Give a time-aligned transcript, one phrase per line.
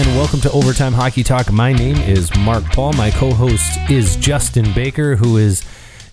[0.00, 1.52] and welcome to Overtime Hockey Talk.
[1.52, 2.94] My name is Mark Paul.
[2.94, 5.62] My co host is Justin Baker, who is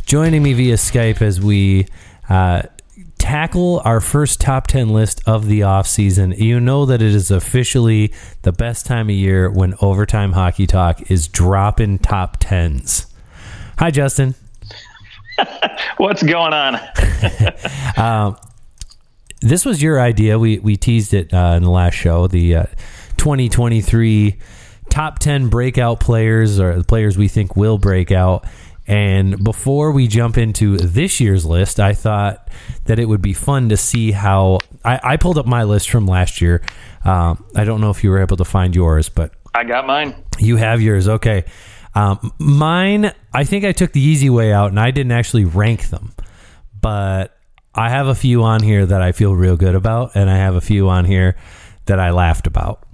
[0.05, 1.87] joining me via Skype as we
[2.27, 2.63] uh,
[3.17, 6.37] tackle our first top 10 list of the offseason.
[6.37, 11.09] You know that it is officially the best time of year when Overtime Hockey Talk
[11.09, 13.05] is dropping top 10s.
[13.79, 14.35] Hi, Justin.
[15.97, 16.75] What's going on?
[17.95, 18.35] uh,
[19.41, 20.37] this was your idea.
[20.37, 22.27] We we teased it uh, in the last show.
[22.27, 22.65] The uh,
[23.17, 24.37] 2023
[24.89, 28.45] top 10 breakout players or the players we think will break out.
[28.87, 32.49] And before we jump into this year's list, I thought
[32.85, 36.07] that it would be fun to see how I, I pulled up my list from
[36.07, 36.61] last year.
[37.03, 40.15] Uh, I don't know if you were able to find yours, but I got mine.
[40.39, 41.09] You have yours.
[41.09, 41.43] Okay.
[41.95, 45.89] Um, mine, I think I took the easy way out and I didn't actually rank
[45.89, 46.13] them,
[46.79, 47.35] but
[47.75, 50.55] I have a few on here that I feel real good about, and I have
[50.55, 51.35] a few on here
[51.85, 52.86] that I laughed about.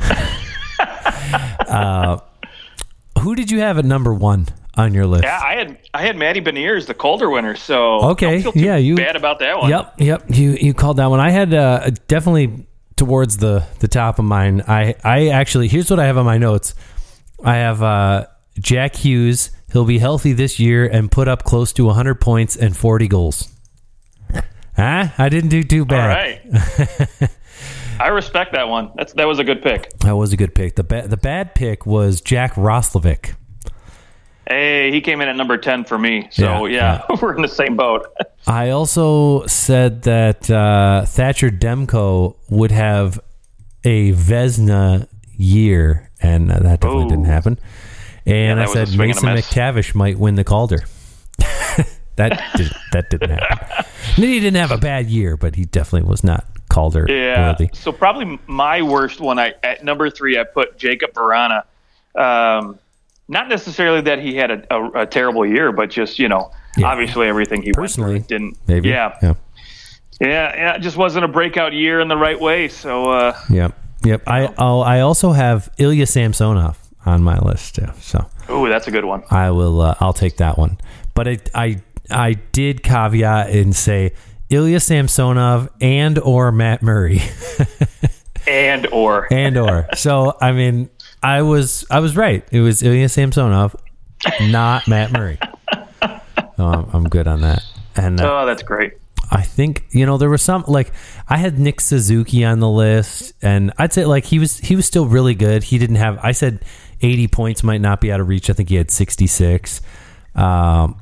[1.68, 2.18] uh,
[3.20, 5.24] who did you have at number one on your list?
[5.24, 7.56] Yeah, I had I had Matty Beniers, the Calder winner.
[7.56, 9.70] So okay, yeah, you bad about that one.
[9.70, 10.24] Yep, yep.
[10.28, 11.20] You you called that one.
[11.20, 14.62] I had uh, definitely towards the the top of mine.
[14.66, 16.74] I I actually here's what I have on my notes.
[17.42, 18.26] I have uh,
[18.58, 19.50] Jack Hughes.
[19.72, 23.48] He'll be healthy this year and put up close to 100 points and 40 goals.
[24.78, 26.10] Ah, I didn't do too bad.
[26.10, 27.30] All right.
[28.00, 28.90] I respect that one.
[28.96, 29.90] That's that was a good pick.
[30.00, 30.76] That was a good pick.
[30.76, 33.34] The ba- the bad pick was Jack Roslovic.
[34.46, 36.28] Hey, he came in at number ten for me.
[36.30, 38.06] So yeah, yeah we're in the same boat.
[38.46, 43.20] I also said that uh, Thatcher Demko would have
[43.84, 47.08] a Vezina year, and uh, that definitely Ooh.
[47.08, 47.58] didn't happen.
[48.26, 50.84] And yeah, I said Mason McTavish might win the Calder.
[52.16, 53.84] that did, that didn't happen.
[54.16, 57.50] he didn't have a bad year, but he definitely was not Calder yeah.
[57.50, 57.70] worthy.
[57.72, 59.38] So probably my worst one.
[59.38, 61.64] I at number three, I put Jakub Vrana.
[62.14, 62.78] Um,
[63.28, 66.86] not necessarily that he had a, a, a terrible year, but just you know, yeah.
[66.86, 68.56] obviously everything he personally didn't.
[68.66, 68.88] Maybe.
[68.88, 69.16] Yeah.
[69.22, 69.34] yeah.
[70.20, 72.68] Yeah, yeah, it just wasn't a breakout year in the right way.
[72.68, 74.22] So, uh, yep, yep.
[74.28, 77.88] I oh, I also have Ilya Samsonov on my list too.
[78.00, 79.24] So, oh, that's a good one.
[79.30, 79.80] I will.
[79.80, 80.78] Uh, I'll take that one.
[81.14, 84.12] But it, I I did caveat and say
[84.54, 87.20] Ilya Samsonov and or Matt Murray.
[88.46, 89.88] and or and or.
[89.94, 90.90] So I mean,
[91.22, 92.46] I was I was right.
[92.52, 93.74] It was Ilya Samsonov,
[94.42, 95.38] not Matt Murray.
[96.00, 96.20] So
[96.58, 97.64] I'm, I'm good on that.
[97.96, 98.94] And uh, oh, that's great.
[99.30, 100.92] I think you know there was some like
[101.28, 104.86] I had Nick Suzuki on the list, and I'd say like he was he was
[104.86, 105.64] still really good.
[105.64, 106.64] He didn't have I said
[107.00, 108.48] 80 points might not be out of reach.
[108.48, 109.80] I think he had 66.
[110.36, 111.00] Um,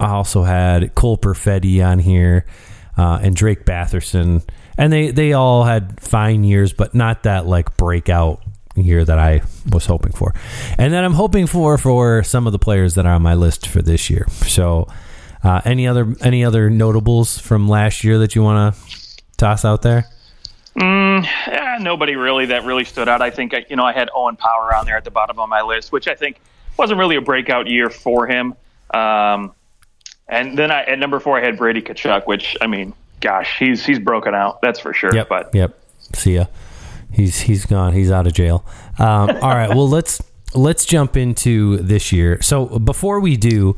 [0.00, 2.44] I also had Cole Perfetti on here
[2.98, 4.42] uh, and Drake Batherson,
[4.76, 8.42] and they they all had fine years, but not that like breakout
[8.74, 10.34] year that I was hoping for,
[10.76, 13.68] and then I'm hoping for for some of the players that are on my list
[13.68, 14.26] for this year.
[14.46, 14.88] So,
[15.44, 18.80] uh, any other any other notables from last year that you want to
[19.36, 20.04] toss out there?
[20.76, 23.22] Mm, yeah, nobody really that really stood out.
[23.22, 25.62] I think you know I had Owen Power on there at the bottom of my
[25.62, 26.40] list, which I think
[26.76, 28.54] wasn't really a breakout year for him.
[28.92, 29.54] Um,
[30.28, 33.84] and then I, at number four, I had Brady Tkachuk, which I mean, gosh, he's
[33.84, 34.60] he's broken out.
[34.60, 35.14] That's for sure.
[35.14, 35.28] Yep.
[35.28, 35.78] But yep.
[36.14, 36.46] See ya.
[37.12, 37.94] He's he's gone.
[37.94, 38.64] He's out of jail.
[38.98, 39.68] Um, all right.
[39.68, 40.20] Well, let's
[40.54, 42.42] let's jump into this year.
[42.42, 43.76] So before we do,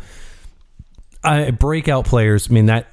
[1.22, 2.50] I breakout players.
[2.50, 2.86] I mean that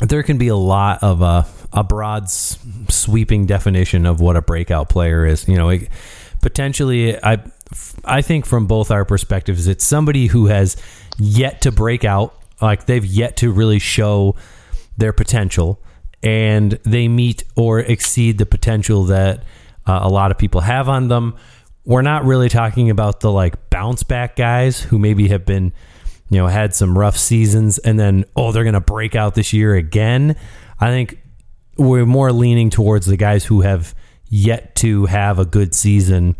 [0.00, 4.88] there can be a lot of a a broad sweeping definition of what a breakout
[4.88, 5.48] player is.
[5.48, 5.88] You know, it,
[6.42, 7.42] potentially, I
[8.04, 10.76] I think from both our perspectives, it's somebody who has
[11.18, 14.36] yet to break out like they've yet to really show
[14.96, 15.82] their potential,
[16.22, 19.44] and they meet or exceed the potential that
[19.86, 21.36] uh, a lot of people have on them.
[21.84, 25.72] We're not really talking about the like bounce back guys who maybe have been,
[26.28, 29.52] you know, had some rough seasons and then oh they're going to break out this
[29.52, 30.36] year again.
[30.78, 31.18] I think
[31.76, 33.94] we're more leaning towards the guys who have
[34.28, 36.36] yet to have a good season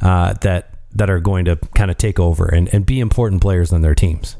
[0.00, 3.72] uh, that that are going to kind of take over and, and be important players
[3.72, 4.36] on their teams.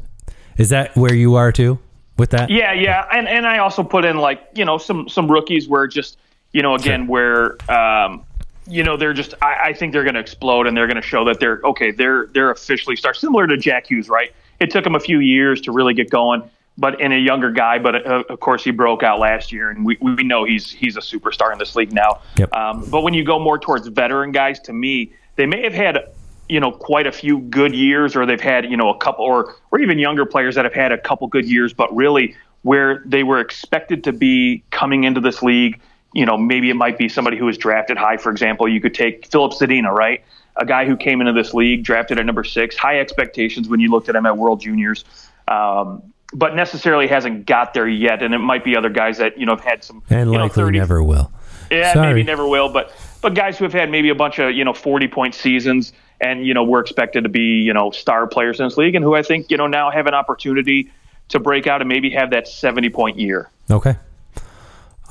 [0.57, 1.79] Is that where you are too
[2.17, 2.49] with that?
[2.49, 5.87] Yeah, yeah, and and I also put in like you know some some rookies where
[5.87, 6.17] just
[6.51, 7.57] you know again sure.
[7.59, 8.25] where um,
[8.67, 11.07] you know they're just I, I think they're going to explode and they're going to
[11.07, 14.33] show that they're okay they're they're officially start similar to Jack Hughes right.
[14.59, 16.41] It took him a few years to really get going,
[16.79, 17.77] but in a younger guy.
[17.77, 20.97] But uh, of course he broke out last year, and we, we know he's he's
[20.97, 22.21] a superstar in this league now.
[22.37, 22.53] Yep.
[22.53, 26.09] Um, but when you go more towards veteran guys, to me they may have had
[26.49, 29.55] you know quite a few good years or they've had you know a couple or
[29.71, 33.23] or even younger players that have had a couple good years but really where they
[33.23, 35.79] were expected to be coming into this league
[36.13, 38.17] you know, maybe it might be somebody who was drafted high.
[38.17, 40.23] For example, you could take Filip Zadina, right?
[40.55, 43.91] A guy who came into this league drafted at number six, high expectations when you
[43.91, 45.05] looked at him at World Juniors,
[45.47, 46.01] um,
[46.33, 48.23] but necessarily hasn't got there yet.
[48.23, 50.45] And it might be other guys that you know have had some and you know,
[50.45, 51.31] likely 30, never will.
[51.69, 52.07] Yeah, Sorry.
[52.07, 52.91] maybe never will, but
[53.21, 56.45] but guys who have had maybe a bunch of you know forty point seasons and
[56.45, 59.15] you know we're expected to be you know star players in this league and who
[59.15, 60.91] I think you know now have an opportunity
[61.29, 63.49] to break out and maybe have that seventy point year.
[63.69, 63.95] Okay.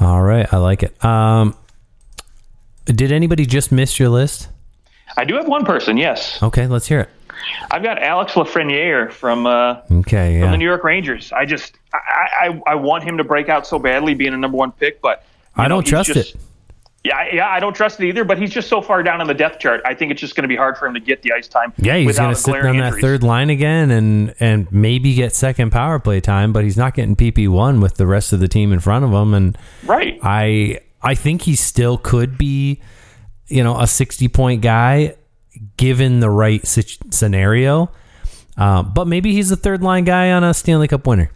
[0.00, 1.03] All right, I like it.
[1.05, 1.55] Um,
[2.85, 4.49] did anybody just miss your list?
[5.17, 6.43] I do have one person, yes.
[6.43, 7.08] Okay, let's hear it.
[7.70, 11.32] I've got Alex Lafreniere from uh, Okay, from the New York Rangers.
[11.32, 12.29] I just I,
[12.67, 15.25] I I want him to break out so badly, being a number one pick, but
[15.55, 16.41] I know, don't trust just- it.
[17.06, 18.25] Yeah, I- yeah, I don't trust it either.
[18.25, 19.81] But he's just so far down on the depth chart.
[19.85, 21.73] I think it's just going to be hard for him to get the ice time.
[21.79, 25.70] Yeah, he's going to sit on that third line again and and maybe get second
[25.70, 28.73] power play time, but he's not getting PP one with the rest of the team
[28.73, 29.35] in front of him.
[29.35, 30.19] And Right.
[30.23, 32.81] I I think he still could be,
[33.47, 35.14] you know, a sixty point guy
[35.76, 37.91] given the right scenario.
[38.56, 41.31] Uh, but maybe he's a third line guy on a Stanley Cup winner.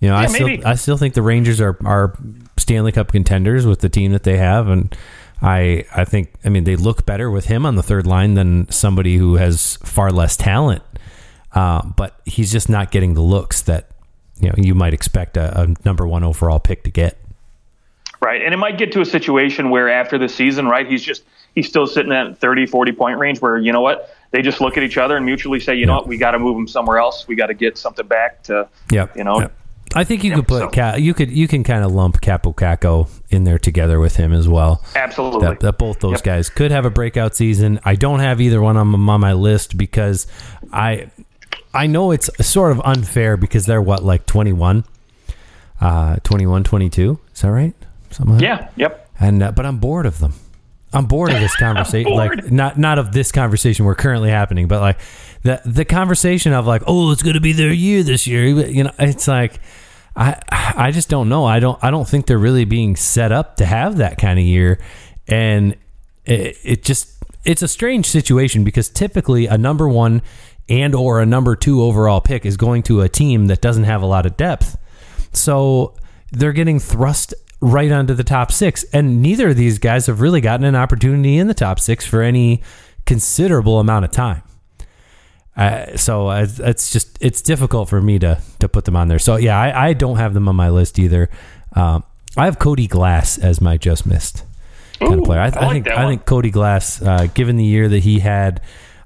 [0.00, 0.64] You know, I Yeah, still maybe.
[0.64, 2.14] I still think the Rangers are are
[2.56, 4.94] Stanley Cup contenders with the team that they have, and
[5.42, 8.70] I I think I mean they look better with him on the third line than
[8.70, 10.82] somebody who has far less talent.
[11.54, 13.88] Uh, but he's just not getting the looks that
[14.38, 17.18] you know you might expect a, a number one overall pick to get.
[18.20, 18.42] Right.
[18.42, 21.22] And it might get to a situation where after the season, right, he's just
[21.54, 24.76] he's still sitting at 30, 40 point range where, you know what, they just look
[24.76, 25.96] at each other and mutually say, you know Yeah.
[25.98, 27.28] what, we got to move him somewhere else.
[27.28, 29.16] We got to get something back to, Yep.
[29.16, 29.40] you know.
[29.40, 29.52] Yep.
[29.94, 32.54] I think you could put so- Ca- you could you can kind of lump Kaapo
[32.54, 34.82] Kakko in there together with him as well.
[34.94, 35.40] Absolutely.
[35.46, 36.22] That, that both those Yep.
[36.24, 37.80] guys could have a breakout season.
[37.84, 40.26] I don't have either one on, on my list because
[40.72, 41.10] I
[41.72, 44.84] I know it's sort of unfair because they're what like 21
[45.80, 47.74] uh 21 22 is that right
[48.10, 48.72] something like that?
[48.76, 48.88] yeah.
[48.88, 49.10] Yep.
[49.20, 50.34] and uh, but I'm bored of them.
[50.92, 52.12] I'm bored of this conversation.
[52.12, 54.98] like not not of this conversation we're currently happening, but like
[55.42, 58.46] the the conversation of like, oh, it's going to be their year this year.
[58.46, 59.60] You know, it's like
[60.16, 61.44] I I just don't know.
[61.44, 64.44] I don't I don't think they're really being set up to have that kind of
[64.44, 64.78] year,
[65.26, 65.76] and
[66.24, 70.22] it, it just it's a strange situation because typically a number one
[70.68, 74.02] and or a number two overall pick is going to a team that doesn't have
[74.02, 74.76] a lot of depth.
[75.32, 75.94] So
[76.30, 78.84] they're getting thrust right onto the top six.
[78.92, 82.22] And neither of these guys have really gotten an opportunity in the top six for
[82.22, 82.62] any
[83.06, 84.42] considerable amount of time.
[85.56, 89.18] Uh, so uh, it's just it's difficult for me to to put them on there.
[89.18, 91.28] So yeah, I, I don't have them on my list either.
[91.74, 92.04] Um,
[92.36, 94.44] I have Cody Glass as my just missed
[95.00, 95.40] kind of player.
[95.40, 98.60] I, I I think I think Cody Glass, uh, given the year that he had,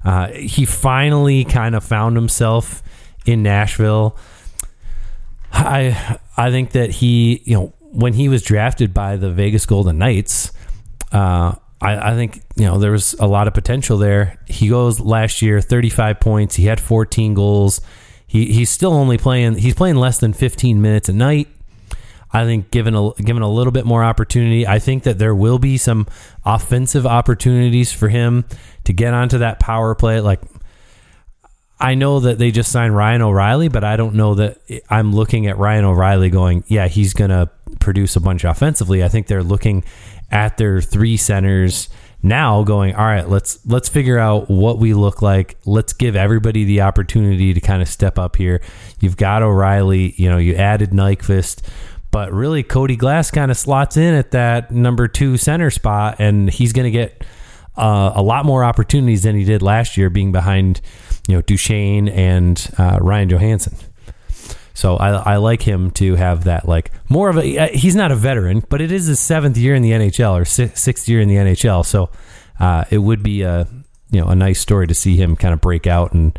[0.05, 2.83] uh, he finally kind of found himself
[3.25, 4.15] in Nashville.
[5.51, 9.99] I I think that he, you know, when he was drafted by the Vegas Golden
[9.99, 10.51] Knights,
[11.11, 14.39] uh, I, I think you know there was a lot of potential there.
[14.47, 16.55] He goes last year, 35 points.
[16.55, 17.81] He had 14 goals.
[18.25, 19.55] He he's still only playing.
[19.55, 21.47] He's playing less than 15 minutes a night.
[22.31, 25.59] I think given a given a little bit more opportunity, I think that there will
[25.59, 26.07] be some
[26.43, 28.45] offensive opportunities for him
[28.85, 30.19] to get onto that power play.
[30.19, 30.41] Like
[31.79, 34.57] I know that they just signed Ryan O'Reilly, but I don't know that
[34.89, 39.03] I'm looking at Ryan O'Reilly going, yeah, he's to produce a bunch offensively.
[39.03, 39.83] I think they're looking
[40.31, 41.89] at their three centers
[42.23, 45.57] now going, all right, let's let's figure out what we look like.
[45.65, 48.61] Let's give everybody the opportunity to kind of step up here.
[49.01, 51.61] You've got O'Reilly, you know, you added Nyquist,
[52.11, 56.49] but really Cody Glass kind of slots in at that number 2 center spot and
[56.49, 57.25] he's going to get
[57.75, 60.79] uh, a lot more opportunities than he did last year, being behind,
[61.27, 63.73] you know, Duchene and uh, Ryan Johansen.
[64.73, 67.57] So I, I like him to have that like more of a.
[67.57, 70.45] Uh, he's not a veteran, but it is his seventh year in the NHL or
[70.45, 71.85] si- sixth year in the NHL.
[71.85, 72.09] So
[72.59, 73.67] uh, it would be a
[74.09, 76.37] you know a nice story to see him kind of break out and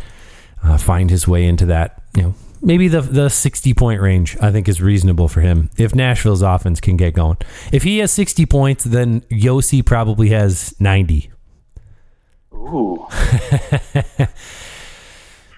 [0.62, 2.03] uh, find his way into that.
[2.17, 4.37] You know, maybe the the sixty point range.
[4.41, 7.37] I think is reasonable for him if Nashville's offense can get going.
[7.73, 11.31] If he has sixty points, then Josi probably has ninety.
[12.53, 13.07] Ooh.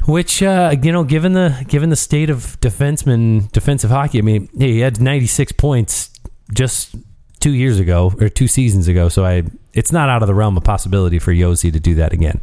[0.06, 4.48] Which uh, you know, given the given the state of defenseman defensive hockey, I mean,
[4.56, 6.10] hey, he had 96 points
[6.52, 6.94] just
[7.40, 9.08] two years ago or two seasons ago.
[9.08, 12.12] So I, it's not out of the realm of possibility for Josi to do that
[12.12, 12.40] again.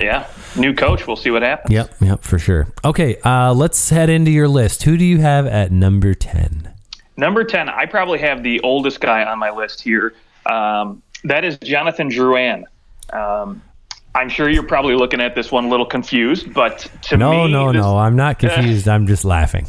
[0.00, 0.26] Yeah.
[0.56, 1.06] New coach.
[1.06, 1.72] We'll see what happens.
[1.72, 2.68] Yep, yep, for sure.
[2.84, 4.82] Okay, uh, let's head into your list.
[4.84, 6.74] Who do you have at number 10?
[7.16, 10.14] Number 10, I probably have the oldest guy on my list here.
[10.46, 12.64] Um, that is Jonathan Drouin.
[13.12, 13.62] Um,
[14.14, 17.52] I'm sure you're probably looking at this one a little confused, but to No, me,
[17.52, 17.96] no, this- no.
[17.98, 18.88] I'm not confused.
[18.88, 19.66] I'm just laughing.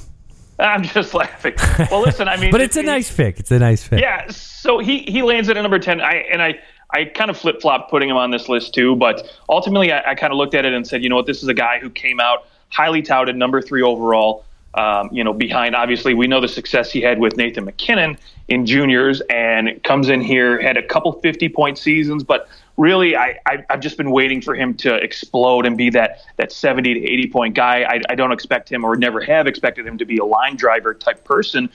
[0.58, 1.54] I'm just laughing.
[1.92, 3.40] Well, listen, I mean, but it's a nice pick.
[3.40, 4.02] It's a nice pick.
[4.02, 4.28] Yeah.
[4.30, 6.02] So he he lands at a number ten.
[6.02, 6.60] I and I
[6.94, 8.96] I kind of flip flop putting him on this list too.
[8.98, 11.42] But ultimately, I, I kind of looked at it and said, you know what, this
[11.42, 14.44] is a guy who came out highly touted, number three overall.
[14.74, 18.18] Um, you know, behind obviously we know the success he had with Nathan MacKinnon
[18.50, 23.38] in juniors, and comes in here had a couple fifty point seasons, but really I,
[23.46, 27.00] I have just been waiting for him to explode and be that that seventy to
[27.00, 27.84] eighty point guy.
[27.84, 30.94] I, I don't expect him or never have expected him to be a line driver
[30.94, 31.70] type person,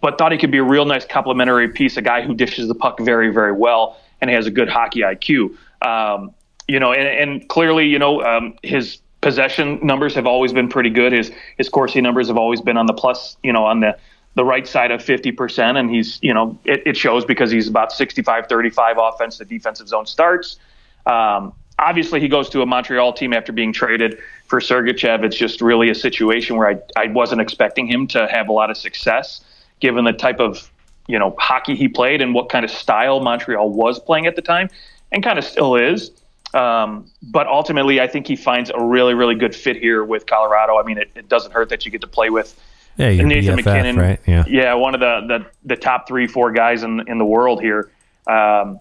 [0.00, 2.74] but thought he could be a real nice complementary piece, a guy who dishes the
[2.74, 5.56] puck very very well and has a good hockey IQ.
[5.82, 6.32] Um,
[6.66, 10.90] you know, and, and clearly, you know, um, his possession numbers have always been pretty
[10.90, 11.12] good.
[11.12, 13.96] His his Corsi numbers have always been on the plus, you know, on the
[14.36, 15.78] the right side of 50%.
[15.78, 19.88] And he's, you know, it, it shows because he's about 65 35 offense to defensive
[19.88, 20.58] zone starts.
[21.06, 25.24] Um, obviously, he goes to a Montreal team after being traded for Sergachev.
[25.24, 28.70] It's just really a situation where I, I wasn't expecting him to have a lot
[28.70, 29.40] of success
[29.80, 30.70] given the type of,
[31.06, 34.42] you know, hockey he played and what kind of style Montreal was playing at the
[34.42, 34.68] time
[35.12, 36.10] and kind of still is.
[36.52, 40.78] Um, but ultimately, I think he finds a really, really good fit here with Colorado.
[40.78, 42.58] I mean, it, it doesn't hurt that you get to play with
[42.96, 44.20] yeah, Nathan BFF, MacKinnon, right?
[44.26, 47.60] Yeah, yeah, one of the, the the top three, four guys in in the world
[47.60, 47.90] here.
[48.26, 48.80] Um,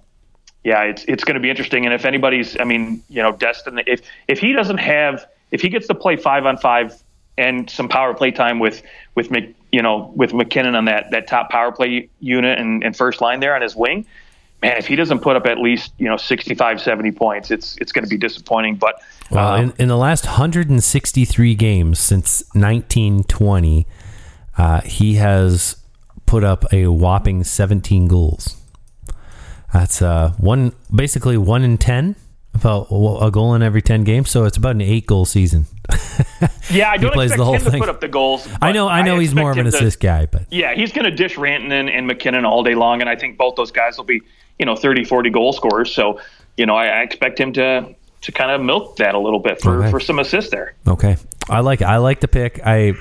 [0.64, 1.86] yeah, it's it's going to be interesting.
[1.86, 5.70] And if anybody's, I mean, you know, destined if if he doesn't have, if he
[5.70, 7.02] gets to play five on five
[7.38, 8.82] and some power play time with
[9.14, 12.96] with Mc, you know with MacKinnon on that that top power play unit and, and
[12.96, 14.06] first line there on his wing,
[14.62, 17.92] man, if he doesn't put up at least, you know, 65, 70 points, it's it's
[17.92, 18.76] going to be disappointing.
[18.76, 23.88] But well, um, in, in, the last 163 games since 1920,
[24.58, 25.78] uh, he has
[26.26, 28.56] put up a whopping 17 goals.
[29.74, 32.16] That's uh, one, basically one in 10,
[32.54, 34.30] about a goal in every 10 games.
[34.30, 35.66] So it's about an eight goal season.
[36.72, 37.74] yeah, I don't plays expect the whole him thing.
[37.74, 38.48] to put up the goals.
[38.62, 40.92] I know, I know, I he's more of an assist to, guy, but yeah, he's
[40.94, 43.98] going to dish Rantanen and MacKinnon all day long, and I think both those guys
[43.98, 44.22] will be
[44.60, 46.20] you know 30 40 goal scorers so
[46.58, 49.62] you know I, I expect him to to kind of milk that a little bit
[49.62, 49.92] for, okay.
[49.92, 51.18] for some assists there okay
[51.50, 52.94] i like i like the pick i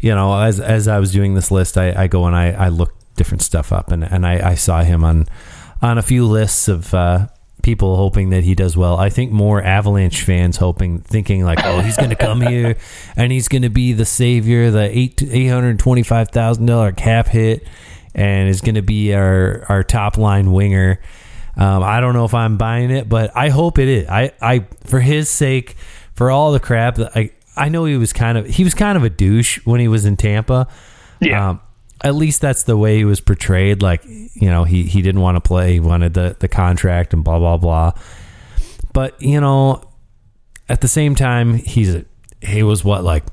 [0.00, 2.68] you know as as i was doing this list i, I go and i i
[2.68, 5.26] look different stuff up and and i i saw him on
[5.82, 7.28] on a few lists of uh
[7.62, 8.96] people hoping that he does well.
[8.96, 12.76] I think more Avalanche fans hoping, thinking like, oh, he's going to come here
[13.16, 16.92] and he's going to be the savior, the eight eight hundred twenty five thousand dollar
[16.92, 17.66] cap hit,
[18.14, 21.00] and is going to be our our top line winger.
[21.56, 24.08] Um, I don't know if I'm buying it, but I hope it is.
[24.08, 25.76] I, I for his sake,
[26.14, 28.96] for all the crap that I I know he was kind of he was kind
[28.96, 30.66] of a douche when he was in Tampa.
[31.20, 31.50] Yeah.
[31.50, 31.60] Um,
[32.02, 33.82] at least that's the way he was portrayed.
[33.82, 37.22] Like you know, he he didn't want to play, he wanted the the contract and
[37.22, 37.92] blah blah blah.
[38.94, 39.84] But you know,
[40.68, 42.02] at the same time, he's
[42.40, 43.24] he was what like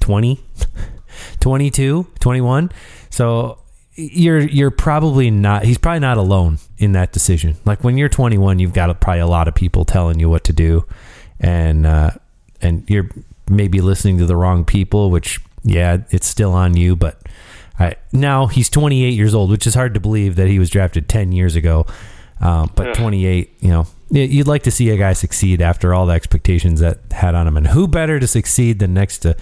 [0.00, 0.38] 20,
[1.40, 2.70] 22, 21.
[3.08, 3.58] So
[3.94, 7.56] you're you're probably not he's probably not alone in that decision.
[7.64, 10.52] Like when you're 21, you've got probably a lot of people telling you what to
[10.52, 10.84] do,
[11.40, 12.10] and uh,
[12.60, 13.08] and you're
[13.48, 15.10] maybe listening to the wrong people.
[15.10, 16.96] Which yeah, it's still on you.
[16.96, 17.20] But
[17.78, 21.08] I, now he's 28 years old, which is hard to believe that he was drafted
[21.08, 21.86] 10 years ago.
[22.40, 26.12] Um, but 28, you know, you'd like to see a guy succeed after all the
[26.12, 29.36] expectations that had on him, and who better to succeed than next to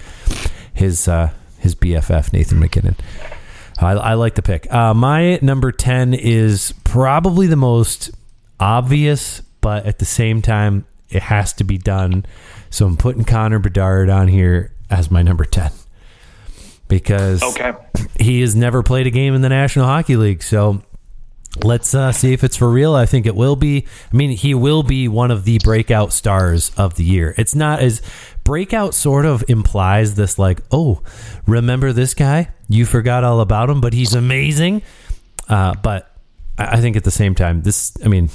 [0.72, 2.96] his uh, his BFF Nathan MacKinnon.
[3.78, 4.72] I, I like the pick.
[4.72, 8.10] Uh, my number 10 is probably the most
[8.60, 12.24] obvious, but at the same time, it has to be done.
[12.74, 15.70] So I'm putting Connor Bedard on here as my number 10
[16.88, 17.72] because okay.
[18.18, 20.42] he has never played a game in the National Hockey League.
[20.42, 20.82] So
[21.62, 22.96] let's uh, see if it's for real.
[22.96, 23.86] I think it will be.
[24.12, 27.32] I mean, he will be one of the breakout stars of the year.
[27.38, 28.02] It's not as
[28.42, 31.00] breakout sort of implies this like, oh,
[31.46, 32.48] remember this guy?
[32.68, 34.82] You forgot all about him, but he's amazing.
[35.48, 36.10] Uh, but
[36.58, 38.30] I think at the same time, this, I mean,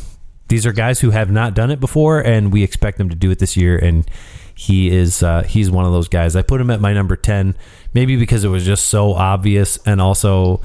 [0.49, 3.31] these are guys who have not done it before, and we expect them to do
[3.31, 3.77] it this year.
[3.77, 4.09] And
[4.53, 6.35] he is, uh, he's one of those guys.
[6.35, 7.55] I put him at my number 10,
[7.93, 9.77] maybe because it was just so obvious.
[9.85, 10.61] And also,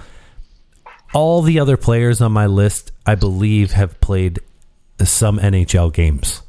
[1.12, 4.41] all the other players on my list, I believe, have played
[5.03, 6.43] some NHL games,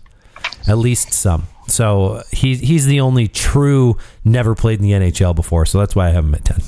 [0.67, 1.47] at least some.
[1.67, 5.65] So he's he's the only true never played in the NHL before.
[5.65, 6.61] So that's why I have him at ten.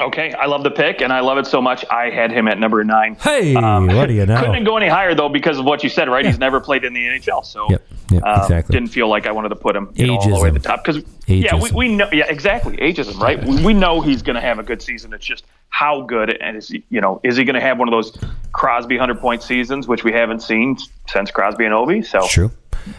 [0.00, 1.84] Okay, I love the pick, and I love it so much.
[1.90, 3.16] I had him at number nine.
[3.16, 4.38] Hey, um, what do you know?
[4.40, 6.24] Couldn't go any higher though because of what you said, right?
[6.24, 6.30] Yeah.
[6.30, 8.74] He's never played in the NHL, so yep, yep, um, exactly.
[8.74, 10.60] Didn't feel like I wanted to put him you know, all the way to the
[10.60, 13.42] top because yeah, we, we know yeah exactly ageism, right?
[13.44, 15.12] We, we know he's going to have a good season.
[15.12, 17.88] It's just how good and is he, you know is he going to have one
[17.88, 18.16] of those
[18.52, 20.76] Crosby hundred point seasons, which we haven't seen
[21.08, 22.06] since Crosby and Ovi?
[22.06, 22.52] So true.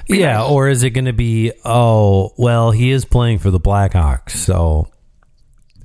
[0.08, 1.54] Yeah, or is it going to be?
[1.64, 4.90] Oh, well, he is playing for the Blackhawks, so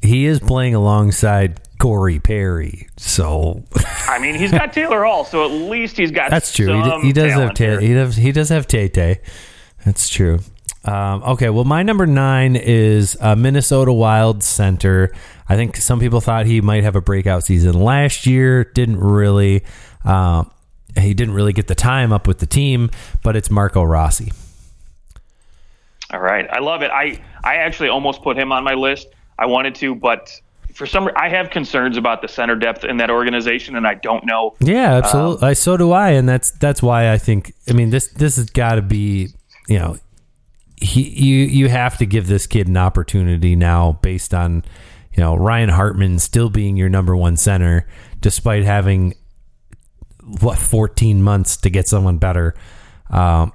[0.04, 2.88] he is playing alongside Corey Perry.
[2.96, 3.64] So
[4.08, 6.28] I mean, he's got Taylor Hall, so at least he's got.
[6.28, 6.30] Taylor.
[6.30, 7.00] That's true.
[7.00, 9.20] He, he does have Ta- he does he does have Tay Tay.
[9.84, 10.40] That's true.
[10.84, 15.14] Um, okay, well, my number nine is uh, Minnesota Wild center.
[15.48, 18.64] I think some people thought he might have a breakout season last year.
[18.64, 19.64] Didn't really.
[20.04, 20.44] Uh,
[20.98, 22.90] he didn't really get the time up with the team,
[23.22, 24.32] but it's Marco Rossi.
[26.12, 26.90] All right, I love it.
[26.90, 29.08] I I actually almost put him on my list.
[29.38, 30.30] I wanted to, but
[30.74, 34.24] for some, I have concerns about the center depth in that organization, and I don't
[34.26, 34.54] know.
[34.60, 35.48] Yeah, absolutely.
[35.48, 37.52] I so do I, and that's that's why I think.
[37.68, 39.28] I mean this this has got to be
[39.68, 39.96] you know
[40.80, 44.64] he you you have to give this kid an opportunity now based on
[45.14, 47.86] you know Ryan Hartman still being your number one center
[48.20, 49.14] despite having
[50.40, 52.54] what 14 months to get someone better.
[53.10, 53.52] Um,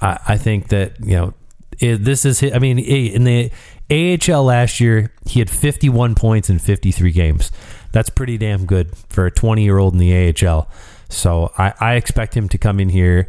[0.00, 1.34] I, I think that you know
[1.80, 2.40] it, this is.
[2.40, 3.50] his- I mean, in the
[3.92, 7.52] AHL last year, he had 51 points in 53 games.
[7.92, 10.68] That's pretty damn good for a 20 year old in the AHL.
[11.08, 13.28] So I, I expect him to come in here,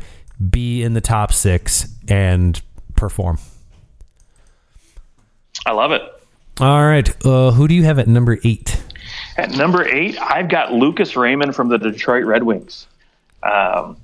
[0.49, 2.61] be in the top six, and
[2.95, 3.39] perform.
[5.65, 6.01] I love it.
[6.59, 8.81] All right, uh, who do you have at number eight?
[9.37, 12.87] At number eight, I've got Lucas Raymond from the Detroit Red Wings.
[13.41, 13.97] Um,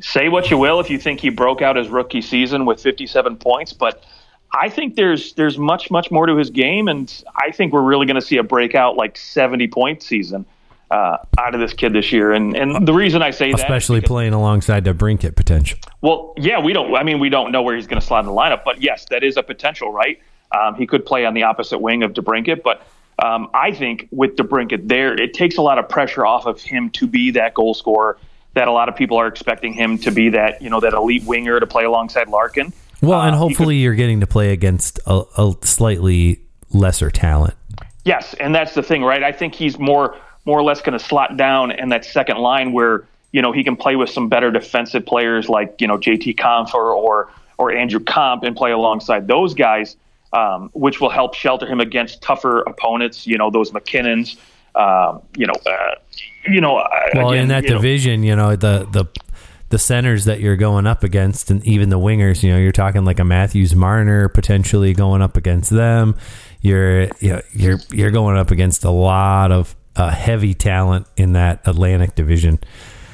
[0.00, 3.36] say what you will if you think he broke out his rookie season with 57
[3.36, 4.04] points, but
[4.52, 8.06] I think there's there's much much more to his game, and I think we're really
[8.06, 10.46] going to see a breakout like 70 point season
[10.90, 12.32] uh, out of this kid this year.
[12.32, 15.78] And and the reason I say that, Especially playing alongside DeBrincat potential.
[16.00, 16.94] well, yeah, we don't.
[16.94, 19.06] I mean, we don't know where he's going to slide in the lineup, but yes,
[19.10, 20.20] that is a potential, right?
[20.52, 22.86] Um, he could play on the opposite wing of DeBrincat, but
[23.22, 26.90] um, I think with DeBrincat there, it takes a lot of pressure off of him
[26.90, 28.18] to be that goal scorer
[28.54, 31.24] that a lot of people are expecting him to be that you know that elite
[31.24, 32.72] winger to play alongside Larkin.
[33.02, 37.54] Well, and Uh, hopefully you're getting to play against a, a slightly lesser talent.
[38.04, 39.22] Yes, and that's the thing, right?
[39.22, 42.72] I think he's more more or less going to slot down in that second line
[42.72, 46.36] where you know he can play with some better defensive players like you know JT
[46.36, 49.96] Compher or or Andrew Copp and play alongside those guys,
[50.32, 53.26] um, which will help shelter him against tougher opponents.
[53.26, 54.36] You know those MacKinnons.
[54.76, 55.94] Um, you know, uh,
[56.46, 56.76] you know.
[56.76, 59.06] uh, Well, again, in that you know, division, you know the the
[59.68, 62.42] the centers that you're going up against, and even the wingers.
[62.42, 66.16] You know, you're talking like a Matthews Marner potentially going up against them.
[66.60, 71.32] You're you know, you're you're going up against a lot of uh, heavy talent in
[71.32, 72.60] that Atlantic division.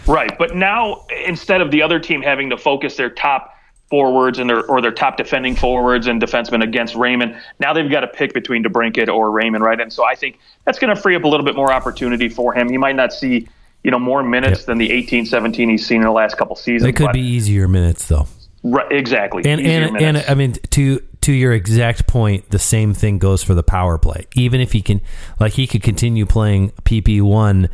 [0.06, 3.54] Right, but now instead of the other team having to focus their top
[3.88, 8.00] forwards and their or their top defending forwards and defensemen against Raymond, now they've got
[8.00, 9.80] to pick between DeBrincat or Raymond, right?
[9.80, 12.52] And so I think that's going to free up a little bit more opportunity for
[12.52, 12.68] him.
[12.68, 13.48] He might not see
[13.84, 14.66] you know more minutes Yep.
[14.66, 16.82] than the 18, 17 he's seen in the last couple seasons.
[16.84, 18.26] They could but- be easier minutes though.
[18.62, 19.42] right, exactly.
[19.44, 20.24] And and, and.
[20.28, 24.26] I mean to to your exact point, the same thing goes for the power play.
[24.34, 25.00] Even if he can,
[25.38, 27.68] like he could continue playing PP one,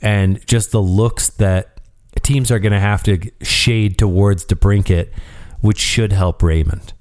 [0.00, 1.80] and just the looks that
[2.22, 5.10] teams are going to have to shade towards DeBrincat,
[5.60, 6.92] which should help Raymond.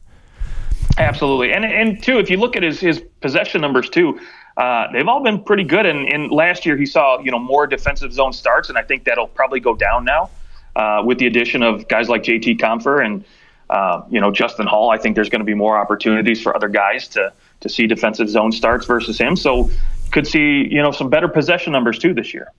[0.97, 4.19] Absolutely, and and two, if you look at his his possession numbers too,
[4.57, 5.85] uh, they've all been pretty good.
[5.85, 9.03] And, and last year he saw you know more defensive zone starts, and I think
[9.05, 10.29] that'll probably go down now
[10.75, 13.23] uh, with the addition of guys like JT Compher and
[13.69, 14.89] uh, you know Justin Holl.
[14.91, 18.29] I think there's going to be more opportunities for other guys to to see defensive
[18.29, 19.35] zone starts versus him.
[19.35, 19.69] So
[20.11, 22.51] could see you know some better possession numbers too this year.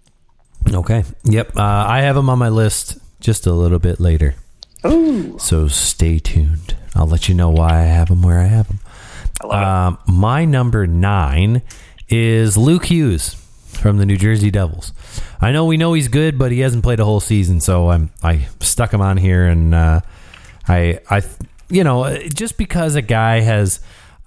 [0.73, 1.05] Okay.
[1.25, 1.57] Yep.
[1.57, 4.35] Uh, I have him on my list just a little bit later.
[4.87, 6.77] Ooh, So stay tuned.
[6.95, 8.81] I'll let you know why I have him where I have him.
[9.43, 9.67] I love it.
[9.67, 11.63] Um, my number nine
[12.09, 13.35] is Luke Hughes
[13.75, 14.93] from the New Jersey Devils.
[15.41, 18.11] I know we know he's good, but he hasn't played a whole season, so I'm
[18.23, 20.01] I stuck him on here, and uh,
[20.67, 21.23] I I
[21.69, 23.81] you know just because a guy has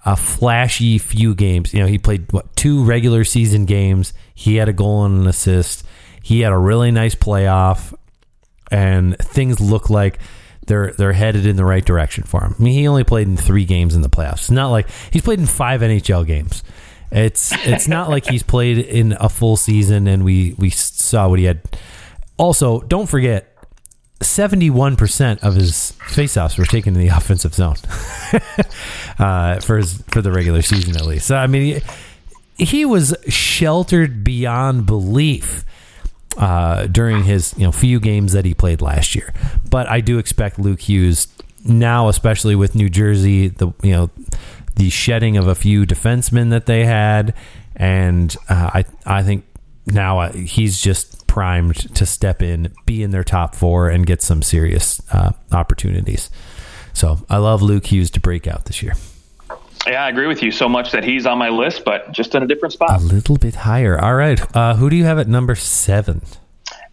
[0.04, 4.68] a flashy few games, you know he played what two regular season games, he had
[4.68, 5.84] a goal and an assist,
[6.22, 7.94] he had a really nice playoff,
[8.70, 10.18] and things look like
[10.66, 12.54] they're they're headed in the right direction for him.
[12.58, 14.34] I mean, he only played in three games in the playoffs.
[14.34, 16.62] It's not like he's played in five NHL games.
[17.10, 21.38] It's it's not like he's played in a full season and we we saw what
[21.38, 21.60] he had.
[22.36, 23.56] Also, don't forget,
[24.20, 27.76] seventy one percent of his faceoffs were taken in the offensive zone
[29.18, 31.26] uh, for his for the regular season at least.
[31.26, 31.80] So I mean,
[32.56, 35.64] he, he was sheltered beyond belief
[36.36, 39.32] uh, during his you know few games that he played last year.
[39.68, 41.28] But I do expect Luke Hughes
[41.64, 44.10] now, especially with New Jersey, the you know
[44.78, 47.34] the shedding of a few defensemen that they had,
[47.76, 49.44] and uh, I I think
[49.86, 54.22] now uh, he's just primed to step in, be in their top four, and get
[54.22, 56.30] some serious uh, opportunities.
[56.94, 58.94] So I love Luke Hughes to break out this year.
[59.86, 62.42] Yeah, I agree with you so much that he's on my list, but just in
[62.42, 63.00] a different spot.
[63.00, 63.98] A little bit higher.
[63.98, 64.40] All right.
[64.56, 66.22] Uh, who do you have at number seven?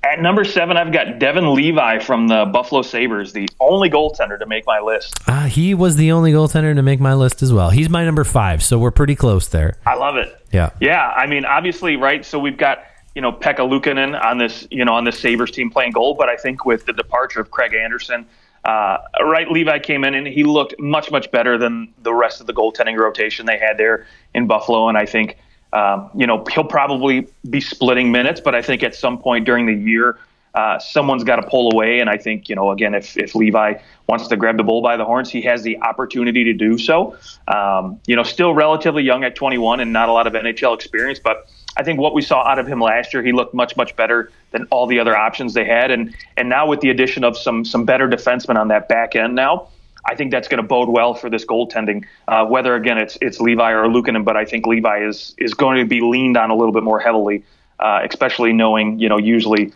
[0.06, 4.46] At number seven, I've got Devon Levi from the Buffalo Sabres, the only goaltender to
[4.46, 5.18] make my list.
[5.26, 7.72] Uh, he was the only goaltender to make my list as well.
[7.72, 9.78] He's my number five, so we're pretty close there.
[9.84, 10.40] I love it.
[10.52, 10.70] Yeah.
[10.80, 12.24] Yeah, I mean, obviously, right.
[12.24, 12.84] So we've got
[13.16, 16.30] you know Pekka Luukkonen on this you know on this Sabres team playing goal, but
[16.30, 18.28] I think with the departure of Craig Anderson,
[18.64, 22.46] uh, right, Levi came in and he looked much much better than the rest of
[22.46, 25.38] the goaltending rotation they had there in Buffalo, and I think.
[25.76, 29.66] Um, you know, he'll probably be splitting minutes, but I think at some point during
[29.66, 30.18] the year,
[30.54, 32.00] uh, someone's got to pull away.
[32.00, 33.74] And I think, you know, again, if, if Levi
[34.08, 37.18] wants to grab the bull by the horns, he has the opportunity to do so.
[37.50, 41.20] Um, you know, still relatively young at 21 and not a lot of NHL experience,
[41.20, 43.98] but I think what we saw out of him last year, he looked much, much
[43.98, 45.92] better than all the other options they had.
[45.92, 49.36] And and now with the addition of some some better defensemen on that back end
[49.36, 49.68] now,
[50.06, 52.06] I think that's going to bode well for this goaltending.
[52.28, 55.78] Uh, whether again it's it's Levi or Luukkonen, but I think Levi is is going
[55.78, 57.44] to be leaned on a little bit more heavily,
[57.80, 59.74] uh, especially knowing you know usually,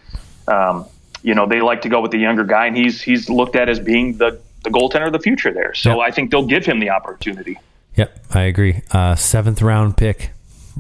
[0.48, 0.86] um,
[1.24, 3.70] you know they like to go with the younger guy, and he's he's looked at
[3.70, 5.74] as being the the goaltender of the future there.
[5.74, 6.08] So Yep.
[6.08, 7.58] I think they'll give him the opportunity.
[7.96, 8.82] Yep, I agree.
[8.92, 10.32] Uh, seventh round pick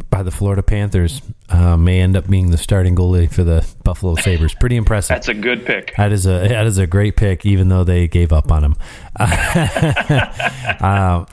[0.10, 4.16] by the Florida Panthers uh, may end up being the starting goalie for the Buffalo
[4.16, 4.54] Sabres.
[4.54, 5.10] Pretty impressive.
[5.10, 5.94] That's a good pick.
[5.98, 8.76] That is a that is a great pick, even though they gave up on him.
[9.20, 11.26] uh,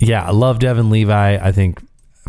[0.00, 1.36] yeah, I love Devon Levi.
[1.36, 1.80] I think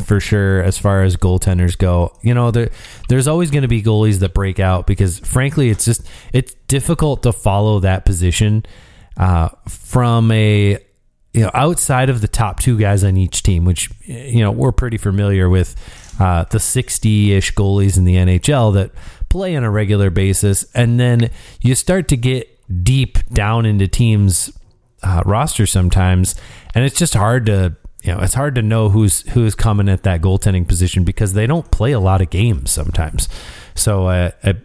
[0.03, 2.71] for sure, as far as goaltenders go, you know, there
[3.09, 7.23] there's always going to be goalies that break out because, frankly, it's just it's difficult
[7.23, 8.65] to follow that position
[9.17, 10.79] uh, from a
[11.33, 14.71] you know outside of the top two guys on each team, which you know we're
[14.71, 15.75] pretty familiar with
[16.19, 18.91] uh, the 60-ish goalies in the NHL that
[19.29, 21.29] play on a regular basis, and then
[21.61, 22.49] you start to get
[22.83, 24.51] deep down into teams
[25.03, 26.35] uh, roster sometimes,
[26.73, 30.03] and it's just hard to you know it's hard to know who's who's coming at
[30.03, 33.27] that goaltending position because they don't play a lot of games sometimes.
[33.75, 34.55] So uh, I,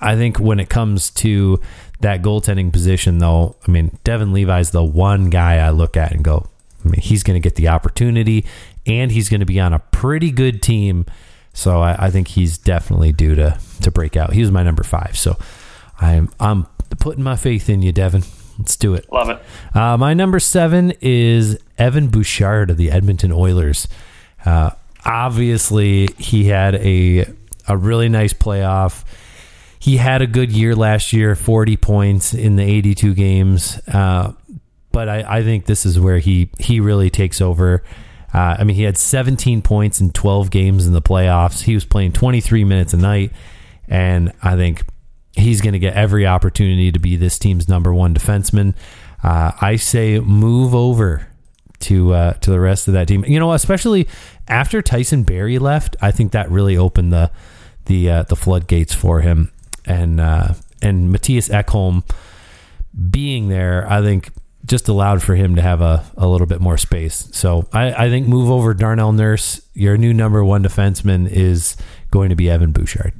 [0.00, 1.60] I think when it comes to
[2.00, 6.24] that goaltending position, though, I mean Devon Levi's the one guy I look at and
[6.24, 6.48] go,
[6.84, 8.44] I mean he's going to get the opportunity,
[8.86, 11.06] and he's going to be on a pretty good team.
[11.52, 14.32] So I, I think he's definitely due to to break out.
[14.32, 15.16] He was my number five.
[15.16, 15.36] So
[16.00, 16.66] I'm I'm
[16.98, 18.22] putting my faith in you, Devon.
[18.58, 19.10] Let's do it.
[19.12, 19.42] Love it.
[19.74, 23.88] Uh, my number seven is Evan Bouchard of the Edmonton Oilers.
[24.44, 24.70] Uh,
[25.04, 27.26] obviously, he had a
[27.66, 29.04] a really nice playoff.
[29.78, 33.78] He had a good year last year, forty points in the eighty-two games.
[33.86, 34.32] Uh,
[34.92, 37.82] but I, I think this is where he he really takes over.
[38.34, 41.62] Uh, I mean, he had 17 points in 12 games in the playoffs.
[41.62, 43.30] He was playing 23 minutes a night,
[43.88, 44.82] and I think
[45.32, 48.74] he's going to get every opportunity to be this team's number one defenseman.
[49.22, 51.28] Uh, I say move over
[51.80, 53.24] to uh, to the rest of that team.
[53.24, 54.08] You know, especially
[54.48, 57.30] after Tyson Barrie left, I think that really opened the
[57.86, 59.52] the uh, the floodgates for him.
[59.86, 62.02] And uh, and Mattias Ekholm
[63.10, 64.30] being there, I think
[64.64, 67.28] just allowed for him to have a, a little bit more space.
[67.32, 69.60] So I, I think move over Darnell Nurse.
[69.74, 71.76] Your new number one defenseman is
[72.10, 73.12] going to be Evan Bouchard.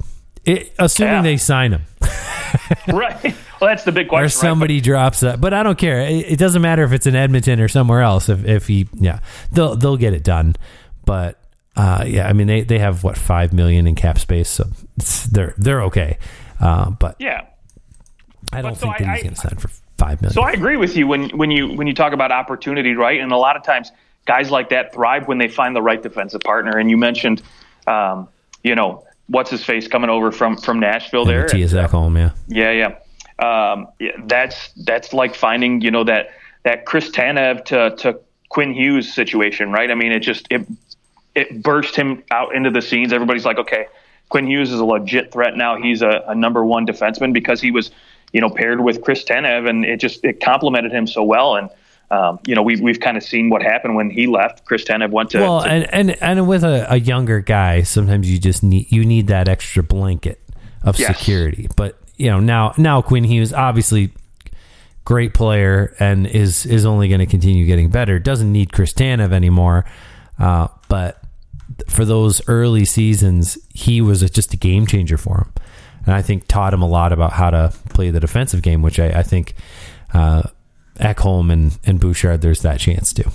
[0.43, 1.21] It, assuming Yeah.
[1.23, 1.81] they sign him
[2.87, 3.23] right.
[3.59, 4.21] Well, that's the big question.
[4.21, 4.31] or right?
[4.31, 5.41] somebody drops that.
[5.41, 6.01] But I don't care.
[6.01, 8.29] It, it doesn't matter if it's in Edmonton or somewhere else.
[8.29, 9.19] If, if he, yeah,
[9.51, 10.55] they'll they'll get it done.
[11.05, 11.39] But
[11.75, 14.65] uh, yeah, I mean they, they have what five million in cap space, so
[14.97, 16.17] it's, they're they're okay.
[16.59, 17.45] Uh, but Yeah.
[18.53, 20.33] I don't But so think that I- he's going to sign for five million.
[20.33, 23.19] So I agree with you when when you when you talk about opportunity, right?
[23.19, 23.91] And a lot of times,
[24.25, 26.77] guys like that thrive when they find the right defensive partner.
[26.77, 27.41] And you mentioned,
[27.87, 28.27] um,
[28.63, 31.45] you know, what's his face coming over from from Nashville there.
[31.45, 32.31] Mattias Ekholm, yeah.
[32.47, 32.95] Yeah, yeah.
[33.37, 36.31] Um, yeah, that's that's like finding you know that
[36.63, 39.89] that Chris Tanev to to Quinn Hughes situation, right?
[39.91, 40.67] I mean, it just it
[41.33, 43.11] it burst him out into the scenes.
[43.11, 43.87] Everybody's like, okay,
[44.29, 45.75] Quinn Hughes is a legit threat now.
[45.81, 47.91] He's a, a number one defenseman because he was
[48.35, 51.55] you know paired with Chris Tanev, and it just it complemented him so well.
[51.55, 51.69] And
[52.11, 54.65] um, you know, we've we've kind of seen what happened when he left.
[54.65, 58.29] Chris Tanev went to, Well, to and, and and with a, a younger guy, sometimes
[58.29, 60.39] you just need you need that extra blanket
[60.83, 61.17] of Yes.
[61.17, 61.69] security.
[61.77, 64.11] But you know now now Quinn Hughes obviously
[65.05, 68.19] great player and is is only going to continue getting better.
[68.19, 69.85] Doesn't need Chris Tanev anymore,
[70.39, 71.21] uh, but
[71.87, 75.53] for those early seasons, he was a, just a game changer for him,
[76.05, 78.99] and I think taught him a lot about how to play the defensive game, which
[78.99, 79.55] I, I think
[80.13, 80.43] uh,
[80.99, 83.29] Ekholm and and Bouchard there's that chance too.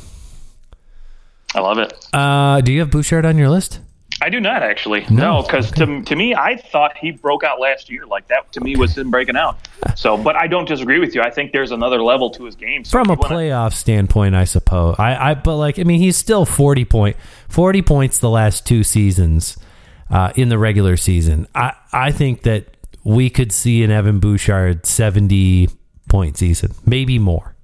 [1.54, 1.92] I love it.
[2.12, 3.80] Uh, do you have Bouchard on your list?
[4.22, 5.06] I do not actually.
[5.10, 8.04] No, because to, to me, I thought he broke out last year.
[8.06, 9.66] Like that to me was him breaking out.
[9.96, 11.22] So, but I don't disagree with you.
[11.22, 12.84] I think there's another level to his game.
[12.84, 14.96] So From a if you wanna- playoff standpoint, I suppose.
[14.98, 17.16] I, I but like I mean, he's still forty point
[17.48, 19.56] forty points the last two seasons
[20.10, 21.46] uh, in the regular season.
[21.54, 25.68] I I think that we could see an Evan Bouchard seventy
[26.08, 27.54] point season, maybe more.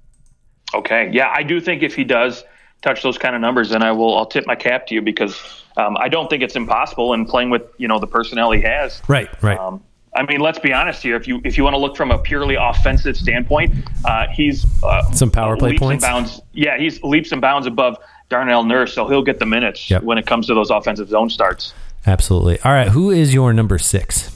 [0.75, 2.45] Okay, yeah, I do think if he does
[2.83, 4.17] touch those kind of numbers, then I will.
[4.17, 7.13] I'll tip my cap to you because um, I don't think it's impossible.
[7.13, 9.59] And playing with you know the personnel he has, Right, right.
[9.59, 9.83] Um,
[10.15, 11.17] I mean, let's be honest here.
[11.17, 15.03] If you if you want to look from a purely offensive standpoint, uh, he's uh,
[15.13, 16.05] Some power play points?
[16.05, 17.99] Bounds, yeah, he's leaps and bounds above
[18.31, 20.03] Darnell Nurse, so he'll get the minutes Yep.
[20.03, 21.75] when it comes to those offensive zone starts.
[22.07, 22.61] Absolutely.
[22.61, 24.33] All right, who is your number six?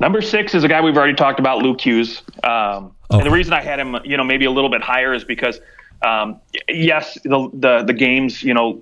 [0.00, 2.22] Number six is a guy we've already talked about, Luke Hughes.
[2.42, 3.18] Um, Oh.
[3.18, 5.60] And the reason I had him, you know, maybe a little bit higher is because,
[6.02, 8.80] um, yes, the, the the games, you know,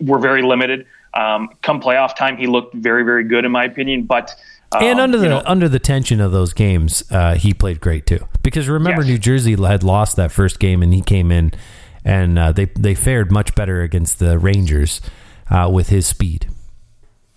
[0.00, 0.86] were very limited.
[1.14, 4.04] Um, come playoff time, he looked very, very good in my opinion.
[4.04, 4.34] But
[4.72, 7.80] um, and under the you know, under the tension of those games, uh, he played
[7.80, 8.26] great too.
[8.42, 9.08] Because remember, Yes.
[9.10, 11.52] New Jersey had lost that first game, and he came in,
[12.04, 15.00] and uh, they they fared much better against the Rangers
[15.50, 16.48] uh, with his speed.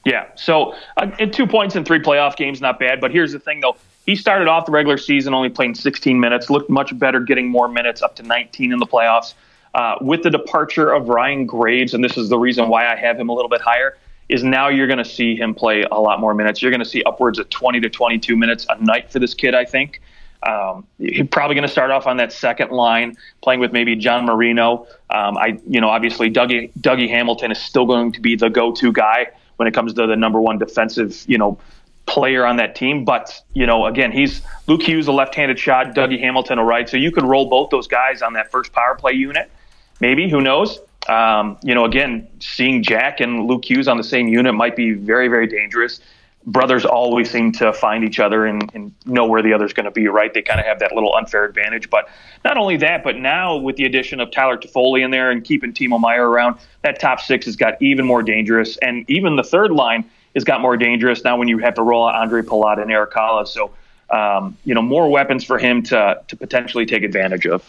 [0.06, 0.28] Yeah.
[0.36, 3.00] So, uh, in two points in three playoff games, not bad.
[3.00, 3.78] But here's the thing, though.
[4.06, 7.70] He started off the regular season only playing 16 minutes, looked much better getting more
[7.70, 9.34] minutes, up to 19 in the playoffs.
[9.74, 13.20] Uh, with the departure of Ryan Graves, and this is the reason why I have
[13.20, 13.98] him a little bit higher,
[14.30, 16.62] is now you're going to see him play a lot more minutes.
[16.62, 19.56] You're going to see upwards of 20 to 22 minutes a night for this kid,
[19.56, 20.02] I think.
[20.44, 24.26] Um, he's probably going to start off on that second line, playing with maybe John
[24.26, 24.86] Marino.
[25.10, 28.92] Um, I, you know, obviously Dougie Dougie Hamilton is still going to be the go-to
[28.92, 31.58] guy when it comes to the number one defensive, you know,
[32.06, 33.06] player on that team.
[33.06, 36.88] But you know, again, he's Luke Hughes, a left-handed shot, Dougie Hamilton, a right.
[36.89, 39.52] So you could roll both those guys on that first power play unit.
[40.00, 40.80] Maybe who knows?
[41.08, 44.94] Um, you know, again, seeing Jack and Luke Hughes on the same unit might be
[44.94, 46.00] very, very dangerous.
[46.46, 49.92] Brothers always seem to find each other and, and know where the other's going to
[49.92, 50.34] be, right?
[50.34, 51.90] They kind of have that little unfair advantage.
[51.90, 52.10] But
[52.44, 55.72] not only that, but now with the addition of Tyler Toffoli in there and keeping
[55.72, 58.76] Timo Meier around, that top six has got even more dangerous.
[58.78, 60.04] And even the third line
[60.36, 63.14] has got more dangerous now when you have to roll out Andre Palat and Eric.
[63.48, 63.72] So,
[64.10, 67.64] um, you know, more weapons for him to, to potentially take advantage of.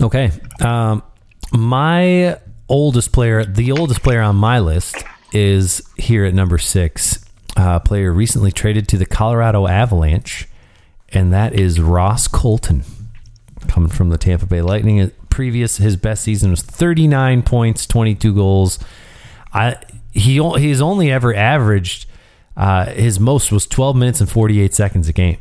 [0.00, 0.30] Okay.
[0.60, 1.02] Um,
[1.52, 7.23] my oldest player, the oldest player on my list, is here at number six.
[7.56, 10.48] Uh, player recently traded to the Colorado Avalanche,
[11.10, 12.82] and that is Ross Colton,
[13.68, 15.00] coming from the Tampa Bay Lightning.
[15.00, 18.78] Uh, Previous, his best season was 39 points, 22 goals.
[19.52, 19.76] I
[20.12, 22.06] he he's only ever averaged
[22.56, 25.38] uh, his most was 12 minutes and 48 seconds a game.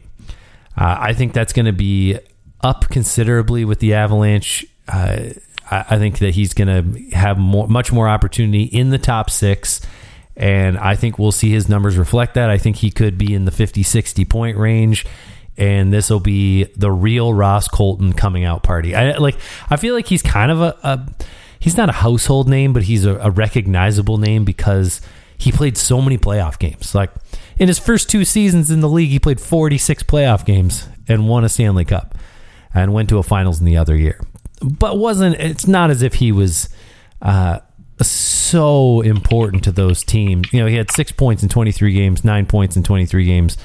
[0.75, 2.17] Uh, I think that's going to be
[2.61, 4.65] up considerably with the Avalanche.
[4.87, 5.29] Uh,
[5.69, 9.29] I, I think that he's going to have more, much more opportunity in the top
[9.29, 9.81] six.
[10.35, 12.49] And I think we'll see his numbers reflect that.
[12.49, 15.05] I think he could be in the 50, 60 point range.
[15.57, 18.95] And this will be the real Ross Colton coming out party.
[18.95, 19.37] I like.
[19.69, 21.07] I feel like he's kind of a, a
[21.59, 24.99] he's not a household name, but he's a, a recognizable name because
[25.37, 26.95] he played so many playoff games.
[26.95, 27.11] Like
[27.59, 31.43] in his first two seasons in the league, he played 46 playoff games and won
[31.43, 32.15] a Stanley Cup
[32.73, 34.19] and went to a finals in the other year.
[34.61, 36.69] But wasn't it's not as if he was
[37.21, 37.59] uh,
[38.01, 40.51] so important to those teams.
[40.51, 43.57] You know, he had six points in 23 games, nine points in 23 games.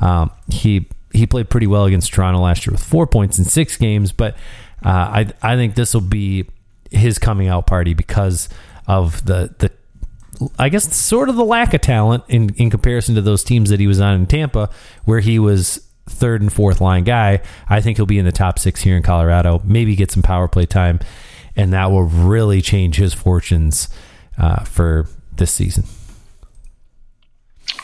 [0.00, 3.76] Um, he he played pretty well against Toronto last year with four points in six
[3.76, 4.12] games.
[4.12, 4.34] But
[4.84, 6.48] uh, I I think this will be
[6.90, 8.48] his coming out party because
[8.86, 9.70] of the the
[10.58, 13.80] I guess sort of the lack of talent in, in comparison to those teams that
[13.80, 14.70] he was on in Tampa,
[15.04, 17.40] where he was third and fourth line guy.
[17.68, 20.46] I think he'll be in the top six here in Colorado, maybe get some power
[20.46, 21.00] play time,
[21.56, 23.88] and that will really change his fortunes
[24.38, 25.84] uh, for this season.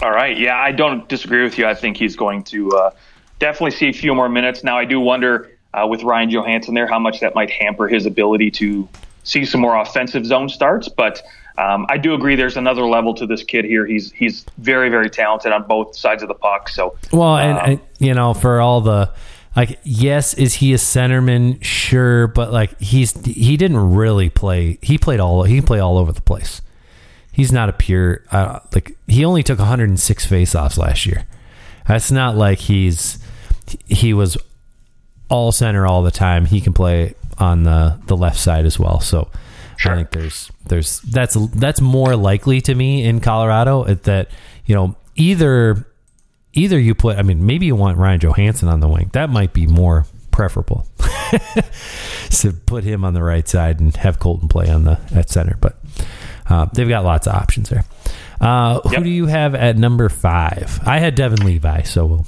[0.00, 0.36] All right.
[0.36, 1.66] Yeah, I don't disagree with you.
[1.66, 2.90] I think he's going to uh,
[3.38, 4.64] definitely see a few more minutes.
[4.64, 8.06] Now, I do wonder uh, with Ryan Johansen there how much that might hamper his
[8.06, 8.88] ability to
[9.24, 10.88] see some more offensive zone starts.
[10.88, 11.22] But
[11.58, 13.86] um, I do agree there's another level to this kid here.
[13.86, 16.68] He's he's very very talented on both sides of the puck.
[16.68, 19.12] So Well, and, um, and you know, for all the
[19.54, 21.62] like, yes, is he a centerman?
[21.62, 24.78] Sure, but like he's he didn't really play.
[24.82, 26.62] He played all he played all over the place.
[27.32, 31.26] He's not a pure uh, like he only took 106 faceoffs last year.
[31.86, 33.18] That's not like he's
[33.86, 34.36] he was
[35.28, 36.46] all center all the time.
[36.46, 39.00] He can play on the the left side as well.
[39.00, 39.30] So
[39.82, 39.94] Sure.
[39.94, 44.28] I think there's there's that's that's more likely to me in Colorado that
[44.64, 45.84] you know either
[46.54, 49.10] either you put I mean maybe you want Ryan Johansen on the wing.
[49.12, 50.86] That might be more preferable.
[52.30, 55.56] to put him on the right side and have Colton play on the at center,
[55.60, 55.78] but
[56.48, 57.84] uh, they've got lots of options there.
[58.40, 59.02] Uh, who Yep.
[59.04, 60.80] do you have at number five?
[60.84, 62.26] I had Devon Levi, so we'll.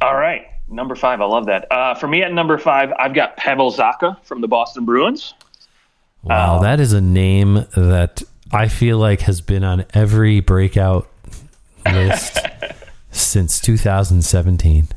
[0.00, 1.20] All right, number five.
[1.20, 1.70] I love that.
[1.70, 5.34] Uh, for me at number five, I've got Pavel Zacha from the Boston Bruins.
[6.22, 11.08] Wow, Um, that is a name that I feel like has been on every breakout
[11.86, 12.38] list
[13.10, 14.88] since 2017.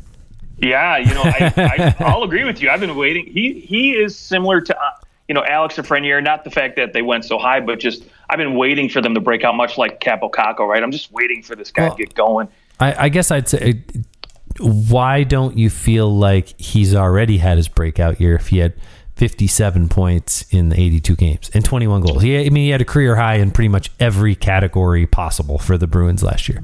[0.57, 2.69] Yeah, you know, I, I, I'll agree with you.
[2.69, 3.25] I've been waiting.
[3.25, 4.91] He he is similar to uh,
[5.27, 6.23] you know Alex Lafreniere.
[6.23, 9.13] Not the fact that they went so high, but just I've been waiting for them
[9.15, 10.67] to break out, much like Kaapo Kakko.
[10.67, 10.81] Right?
[10.81, 12.47] I'm just waiting for this guy Well- to get going.
[12.79, 13.83] I, I guess I'd say,
[14.59, 18.73] why don't you feel like he's already had his breakout year if he had
[19.15, 22.23] 57 points in the 82 games and 21 goals?
[22.23, 25.77] He, I mean, he had a career high in pretty much every category possible for
[25.77, 26.63] the Bruins last year.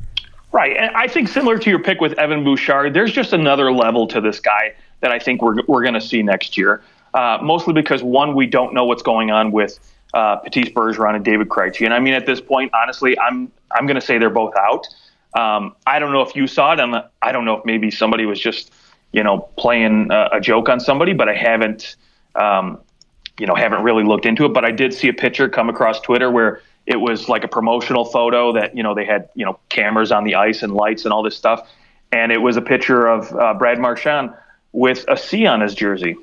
[0.52, 4.08] Right, and I think similar to your pick with Evan Bouchard, there's just another level
[4.08, 6.82] to this guy that I think we're we're going to see next year.
[7.14, 9.80] Uh, mostly because one, we don't know what's going on with
[10.14, 13.86] uh, Patrice Bergeron and David Krejci, and I mean at this point, honestly, I'm I'm
[13.86, 14.88] going to say they're both out.
[15.36, 18.26] Um, I don't know if you saw it, and I don't know if maybe somebody
[18.26, 18.74] was just
[19.12, 21.96] you know playing a, a joke on somebody, but I haven't
[22.34, 22.80] um,
[23.40, 24.54] you know haven't really looked into it.
[24.54, 28.04] But I did see a picture come across Twitter where it was like a promotional
[28.04, 31.14] photo that you know they had you know cameras on the ice and lights and
[31.14, 31.70] all this stuff,
[32.12, 34.34] and it was a picture of uh, Brad Marchand
[34.74, 36.18] with a C on his jersey.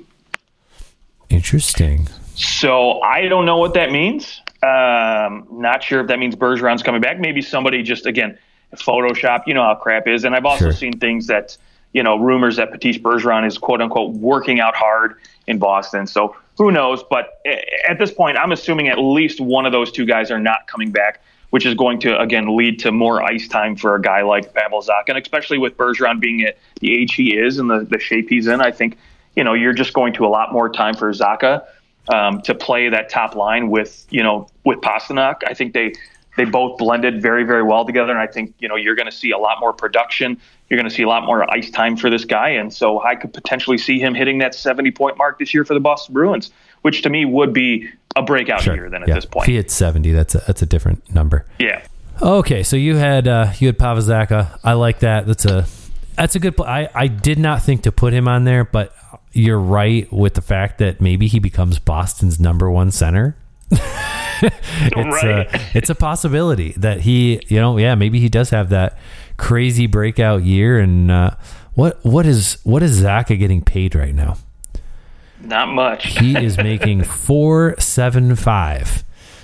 [1.29, 2.07] Interesting.
[2.35, 4.41] So I don't know what that means.
[4.61, 7.19] Um, not sure if that means Bergeron's coming back.
[7.19, 8.37] Maybe somebody just again
[8.75, 9.43] Photoshop.
[9.47, 10.25] You know how crap is.
[10.25, 10.73] And I've also Sure.
[10.73, 11.57] seen things that
[11.93, 15.15] you know rumors that Patrice Bergeron is quote unquote working out hard
[15.47, 16.07] in Boston.
[16.07, 17.03] So who knows?
[17.03, 17.41] But
[17.87, 20.91] at this point, I'm assuming at least one of those two guys are not coming
[20.91, 24.53] back, which is going to again lead to more ice time for a guy like
[24.53, 28.29] Pavel and especially with Bergeron being at the age he is and the, the shape
[28.29, 28.97] he's in, I think
[29.35, 31.63] you know you're just going to a lot more time for Zacha
[32.09, 35.43] um, to play that top line with you know with Pastrnak.
[35.45, 35.93] I think they
[36.37, 39.15] they both blended very very well together, and I think you know you're going to
[39.15, 40.39] see a lot more production.
[40.69, 43.15] You're going to see a lot more ice time for this guy, and so I
[43.15, 46.51] could potentially see him hitting that 70 point mark this year for the Boston Bruins,
[46.81, 48.89] which to me would be a breakout year.
[48.89, 49.15] Then at Yeah.
[49.15, 49.45] this point.
[49.45, 51.45] If he hit 70, that's a, that's a different number.
[51.59, 51.81] yeah.
[52.21, 54.57] Okay, so you had uh, you had Pavel Zacha.
[54.63, 55.27] I like that.
[55.27, 55.67] That's a
[56.15, 56.55] that's a good.
[56.57, 58.91] pl- I I did not think to put him on there, but
[59.33, 63.37] you're right with the fact that maybe he becomes Boston's number one center.
[64.41, 65.47] it's Right.
[65.53, 68.97] a it's a possibility that he you know yeah maybe he does have that
[69.37, 71.31] crazy breakout year and uh,
[71.73, 74.37] what what is what is Zacha getting paid right now?
[75.41, 76.17] Not much.
[76.19, 79.03] He is making four seven five.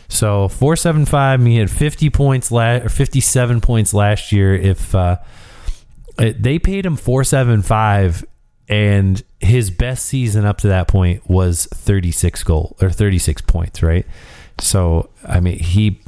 [0.09, 1.43] So four seven five.
[1.45, 4.55] He had fifty points last or fifty seven points last year.
[4.55, 5.17] If uh,
[6.19, 8.25] it- they paid him four seven five,
[8.67, 13.41] and his best season up to that point was thirty six goal or thirty six
[13.41, 14.05] points, right?
[14.59, 15.99] So I mean he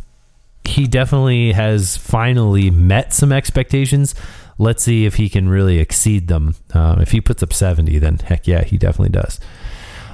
[0.68, 4.16] he definitely has finally met some expectations.
[4.58, 6.56] Let's see if he can really exceed them.
[6.74, 9.40] Um, if he puts up 70, then heck yeah, he definitely does.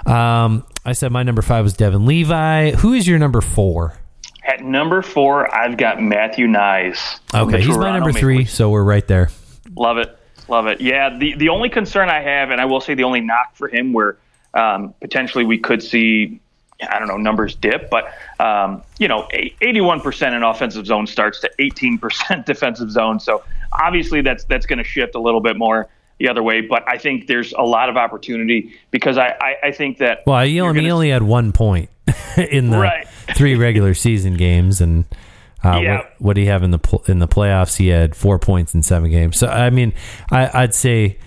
[0.05, 2.71] Um, I said my number five was Devon Levi.
[2.71, 3.97] Who is your number four?
[4.43, 7.19] At number four, I've got Matthew Knies.
[7.33, 9.29] Okay, he's my number three, so we're right there.
[9.75, 10.17] Love it.
[10.47, 10.81] Love it.
[10.81, 11.17] Yeah.
[11.17, 13.93] The, the only concern I have, and I will say the only knock for him
[13.93, 14.17] where
[14.53, 16.41] um, potentially we could see,
[16.89, 19.27] I don't know, numbers dip, but, um, you know,
[19.61, 23.19] 81% in offensive zone starts to 18% defensive zone.
[23.19, 25.87] So obviously that's, that's going to shift a little bit more
[26.19, 26.61] the other way.
[26.61, 30.19] But I think there's a lot of opportunity because I, I, I think that.
[30.25, 31.89] Well, he only, he only had one point
[32.37, 33.07] in the Right.
[33.35, 35.05] three regular season games, and
[35.63, 35.97] uh, Yeah.
[35.97, 37.77] what what do he have in the pl- in the playoffs?
[37.77, 39.37] He had four points in seven games.
[39.37, 39.93] So I mean,
[40.31, 41.17] I, I'd say,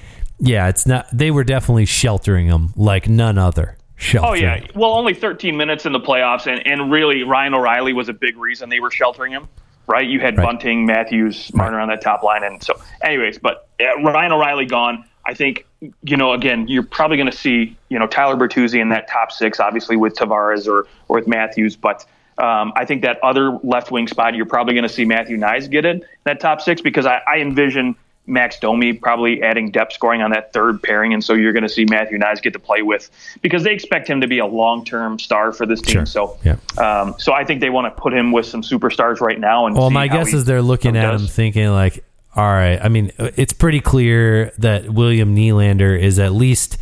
[0.40, 1.06] yeah, it's not.
[1.12, 3.76] They were definitely sheltering him like none other.
[4.16, 8.08] Oh yeah, well, only 13 minutes in the playoffs, and, and really Ryan O'Reilly was
[8.08, 9.48] a big reason they were sheltering him.
[9.86, 10.44] Right, you had Right.
[10.44, 15.04] Bunting, Matthews, Marner on that top line, and so, anyways, but Ryan O'Reilly gone.
[15.26, 15.66] I think
[16.02, 19.30] you know again, you're probably going to see you know Tyler Bertuzzi in that top
[19.30, 22.04] six, obviously with Tavares or or with Matthews, but.
[22.36, 25.70] Um, I think that other left wing spot, you're probably going to see Matthew Knies
[25.70, 27.94] get in that top six because I, I envision
[28.26, 31.68] Max Domi probably adding depth scoring on that third pairing, and so you're going to
[31.68, 33.10] see Matthew Knies get to play with
[33.42, 35.92] because they expect him to be a long term star for this team.
[35.92, 36.06] Sure.
[36.06, 36.56] So, Yeah.
[36.78, 39.66] um, so I think they want to put him with some superstars right now.
[39.66, 41.20] And Well, my guess he is they're looking at does.
[41.22, 42.02] him thinking like,
[42.34, 42.80] all right.
[42.82, 46.78] I mean, it's pretty clear that William Nylander is at least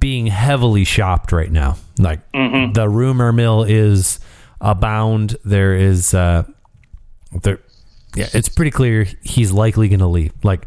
[0.00, 1.76] being heavily shopped right now.
[1.98, 2.72] Like Mm-hmm.
[2.72, 4.18] the rumor mill is
[4.60, 5.36] abound.
[5.44, 6.42] There is, uh,
[7.42, 7.60] there,
[8.14, 10.32] yeah, it's pretty clear he's likely going to leave.
[10.42, 10.66] Like,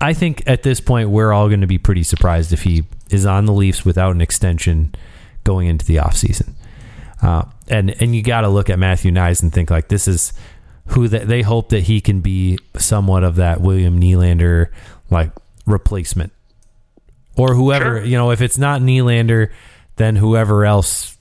[0.00, 3.24] I think at this point we're all going to be pretty surprised if he is
[3.26, 4.94] on the Leafs without an extension
[5.44, 6.50] going into the offseason.
[7.22, 10.32] Uh, and and you got to look at Matthew Knies and think like this is
[10.88, 14.68] who that they hope that he can be somewhat of that William Nylander
[15.10, 15.30] like
[15.64, 16.32] replacement,
[17.36, 18.04] or whoever Sure.
[18.04, 18.30] you know.
[18.30, 19.50] If it's not Nylander,
[19.96, 21.16] then whoever else,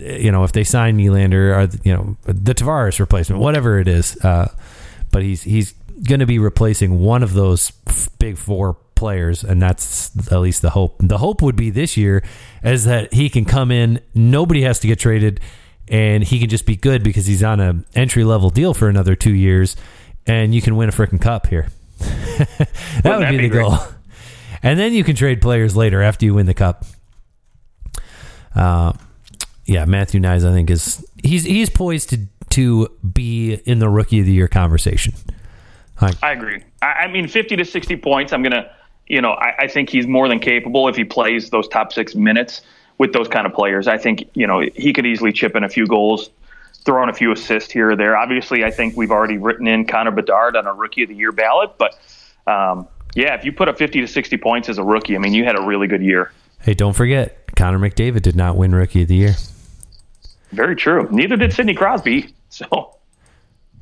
[0.00, 4.16] you know, if they sign Nylander or you know the Tavares replacement, whatever it is.
[4.24, 4.50] Uh,
[5.12, 5.72] but he's he's
[6.08, 10.62] going to be replacing one of those f- big four players, and that's at least
[10.62, 10.96] the hope.
[10.98, 12.24] The hope would be this year
[12.64, 15.40] is that he can come in, nobody has to get traded,
[15.88, 19.14] and he can just be good because he's on a entry level deal for another
[19.14, 19.76] two years,
[20.26, 21.68] and you can win a freaking cup here.
[21.98, 22.68] that
[23.04, 23.78] would that be, be the goal.
[24.62, 26.84] And then you can trade players later after you win the cup.
[28.54, 28.92] Uh,
[29.64, 32.20] yeah, Matthew Knies, I think is he's he's poised to
[32.52, 35.14] to be in the rookie of the year conversation.
[36.22, 36.62] I agree.
[36.80, 38.32] I, I mean, 50 to 60 points.
[38.32, 38.70] I'm gonna,
[39.06, 42.14] you know, I, I think he's more than capable if he plays those top six
[42.14, 42.62] minutes
[42.98, 43.88] with those kind of players.
[43.88, 46.30] I think you know he could easily chip in a few goals,
[46.84, 48.16] throw in a few assists here or there.
[48.16, 51.32] Obviously, I think we've already written in Connor Bedard on a rookie of the year
[51.32, 51.98] ballot, but
[52.46, 55.34] um, yeah, if you put up 50 to 60 points as a rookie, I mean,
[55.34, 56.32] you had a really good year.
[56.60, 59.34] Hey, don't forget, Connor McDavid did not win rookie of the year.
[60.50, 61.08] Very true.
[61.10, 62.34] Neither did Sidney Crosby.
[62.52, 62.96] So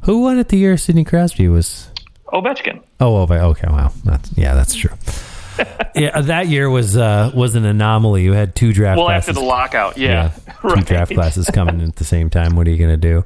[0.02, 1.90] Who won it the year Sidney Crosby was?
[2.28, 2.80] Ovechkin.
[3.00, 4.92] Oh, oh, okay, wow, that's yeah, that's true.
[5.96, 8.22] yeah, that year was uh, was an anomaly.
[8.22, 9.30] You had two draft Well, classes.
[9.30, 10.30] after the lockout, yeah,
[10.62, 10.86] two right.
[10.86, 12.54] draft classes coming at the same time.
[12.54, 13.24] What are you going to do?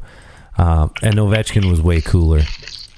[0.56, 2.40] Um, and Ovechkin was way cooler.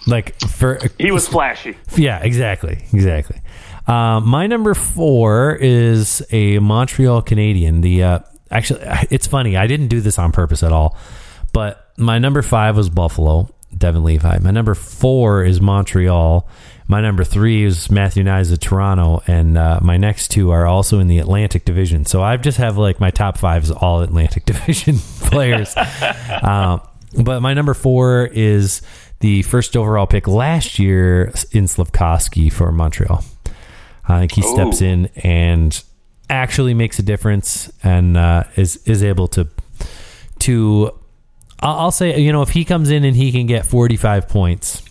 [0.07, 1.77] Like for He was flashy.
[1.97, 3.41] yeah, exactly, exactly.
[3.89, 7.81] Um, my number four is a Montreal Canadien.
[7.81, 8.19] The uh,
[8.53, 9.57] actually, it's funny.
[9.57, 10.97] I didn't do this on purpose at all,
[11.53, 14.39] but my number five was Buffalo, Devon Levi.
[14.39, 16.49] My number four is Montreal.
[16.89, 21.01] My number three is Matthew Knies of Toronto, and uh, my next two are also
[21.01, 22.05] in the Atlantic Division.
[22.05, 25.75] So I just have like my top five is all Atlantic Division players.
[25.77, 26.79] uh,
[27.23, 28.83] but my number four is
[29.21, 33.25] the first overall pick last year in Slafkovsky for Montreal.
[34.09, 35.83] I think he steps in and
[36.31, 39.49] actually makes a difference and uh, is is able to
[40.41, 40.93] to.
[41.73, 44.83] I'll say you know if he comes in and he can get forty five points,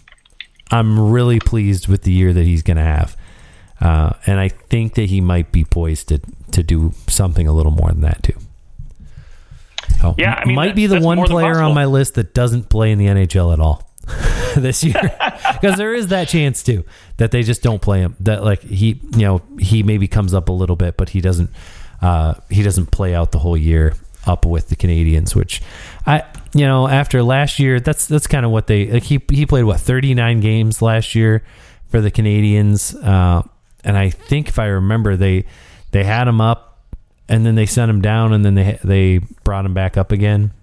[0.71, 3.15] I'm really pleased with the year that he's going to have,
[3.81, 6.19] uh, and I think that he might be poised to
[6.51, 8.33] to do something a little more than that too.
[10.01, 12.91] So, Yeah, I mean, might be the one player on my list that doesn't play
[12.91, 13.89] in the NHL at all
[14.55, 14.99] this year
[15.53, 16.83] because there is that chance too
[17.17, 18.15] that they just don't play him.
[18.21, 21.49] That like he, you know, he maybe comes up a little bit, but he doesn't.
[22.01, 23.95] Uh, he doesn't play out the whole year
[24.27, 25.61] up with the Canadiens, which
[26.05, 26.23] I,
[26.55, 29.03] you know, after last year, that's that's kind of what they like.
[29.03, 31.43] He he played what thirty nine games last year
[31.89, 33.43] for the Canadiens, uh,
[33.83, 35.43] and I think if I remember, they
[35.91, 36.79] they had him up,
[37.27, 40.53] and then they sent him down, and then they they brought him back up again.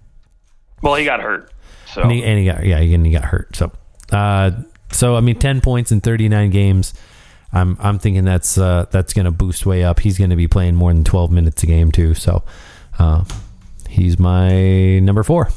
[0.81, 1.51] Well, he got hurt.
[1.93, 3.55] So And he, and he got yeah, and he got hurt.
[3.55, 3.71] So,
[4.11, 4.49] uh,
[4.91, 6.95] so I mean, ten points in thirty nine games.
[7.51, 9.99] I'm I'm thinking that's uh, that's going to boost way up.
[9.99, 12.15] He's going to be playing more than twelve minutes a game too.
[12.15, 12.41] So,
[12.97, 13.25] uh,
[13.87, 15.49] he's my number four.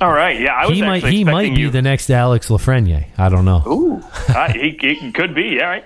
[0.00, 1.70] All right, yeah, I was He might actually he might be you.
[1.70, 3.06] the next Alex Lafreniere.
[3.16, 3.62] I don't know.
[3.66, 5.56] Ooh, uh, he, he could be.
[5.56, 5.82] Yeah.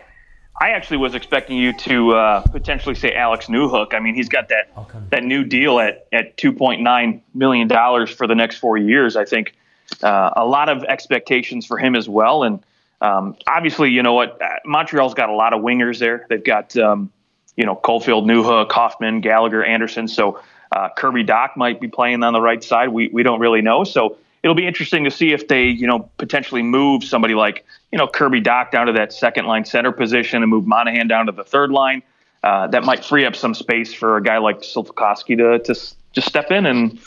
[0.61, 3.95] I actually was expecting you to uh, potentially say Alex Newhook.
[3.95, 4.73] I mean, he's got that
[5.11, 9.15] that new deal at at two point nine million dollars for the next four years.
[9.15, 9.55] I think
[10.03, 12.61] uh, a lot of expectations for him as well, and
[13.01, 16.27] um, obviously, you know what, uh, Montreal's got a lot of wingers there.
[16.29, 17.13] They've got um,
[17.57, 20.09] you know Caufield, Newhook, Hoffman, Gallagher, Anderson.
[20.09, 20.41] So
[20.73, 22.91] uh, Kirby Dach might be playing on the right side.
[22.91, 23.85] We we don't really know.
[23.85, 27.99] So it'll be interesting to see if they you know potentially move somebody like you
[27.99, 31.33] know Kirby Dach down to that second line center position and move Monahan down to
[31.33, 32.03] the third line.
[32.45, 35.81] Uh, that might free up some space for a guy like Slafkovsky to to
[36.13, 36.99] just step in and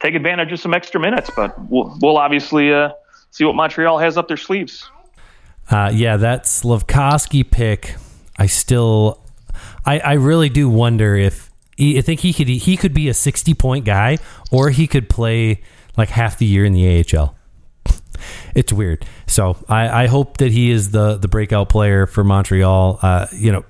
[0.00, 1.30] take advantage of some extra minutes.
[1.34, 2.90] But we'll, we'll obviously uh,
[3.30, 4.88] see what Montreal has up their sleeves.
[5.70, 7.96] Uh, yeah, that Slafkovsky pick.
[8.38, 9.20] I still,
[9.84, 11.47] I, I really do wonder if
[11.78, 14.18] I think he could he could be a sixty point guy,
[14.50, 15.62] or he could play
[15.96, 17.34] like half the year in the AHL.
[18.54, 19.04] It's weird.
[19.26, 22.98] So I, I hope that he is the the breakout player for Montreal.
[23.00, 23.64] Uh, you know,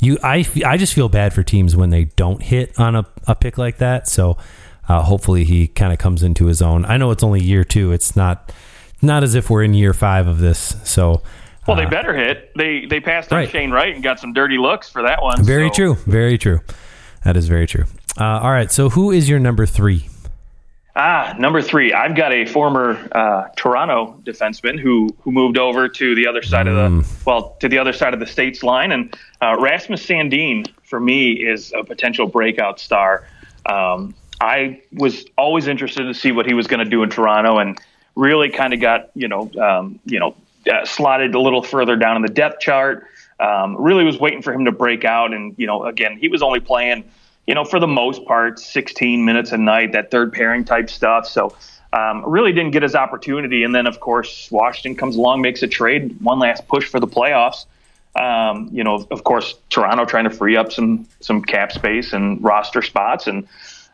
[0.00, 3.34] you I I just feel bad for teams when they don't hit on a, a
[3.34, 4.08] pick like that.
[4.08, 4.36] So
[4.88, 6.84] uh, hopefully he kind of comes into his own.
[6.84, 7.92] I know it's only year two.
[7.92, 8.52] It's not
[9.00, 10.76] not as if we're in year five of this.
[10.84, 11.22] So
[11.66, 12.50] Well, they better hit.
[12.56, 13.50] They they passed on Right.
[13.50, 15.44] Shane Wright and got some dirty looks for that one.
[15.44, 15.94] Very so- true.
[16.06, 16.60] Very true.
[17.24, 17.84] That is very true.
[18.18, 18.70] Uh, all right.
[18.70, 20.08] So who is your number three?
[20.94, 21.94] Ah, number three.
[21.94, 26.68] I've got a former uh, Toronto defenseman who who moved over to the other side
[26.68, 30.68] of the well to the other side of the states line, and uh, Rasmus Sandin
[30.84, 33.26] for me is a potential breakout star.
[33.64, 37.58] Um, I was always interested to see what he was going to do in Toronto,
[37.58, 37.78] and
[38.14, 40.36] really kind of got you know um, you know
[40.70, 43.06] uh, slotted a little further down in the depth chart.
[43.42, 46.42] Um, really was waiting for him to break out, and you know again he was
[46.42, 47.04] only playing
[47.46, 51.26] you know for the most part 16 minutes a night, that third pairing type stuff.
[51.26, 51.56] So.
[51.94, 55.68] Um, really didn't get his opportunity, and then of course Washington comes along, makes a
[55.68, 57.66] trade, one last push for the playoffs.
[58.18, 62.42] Um, you know, of course, Toronto trying to free up some some cap space and
[62.42, 63.46] roster spots, and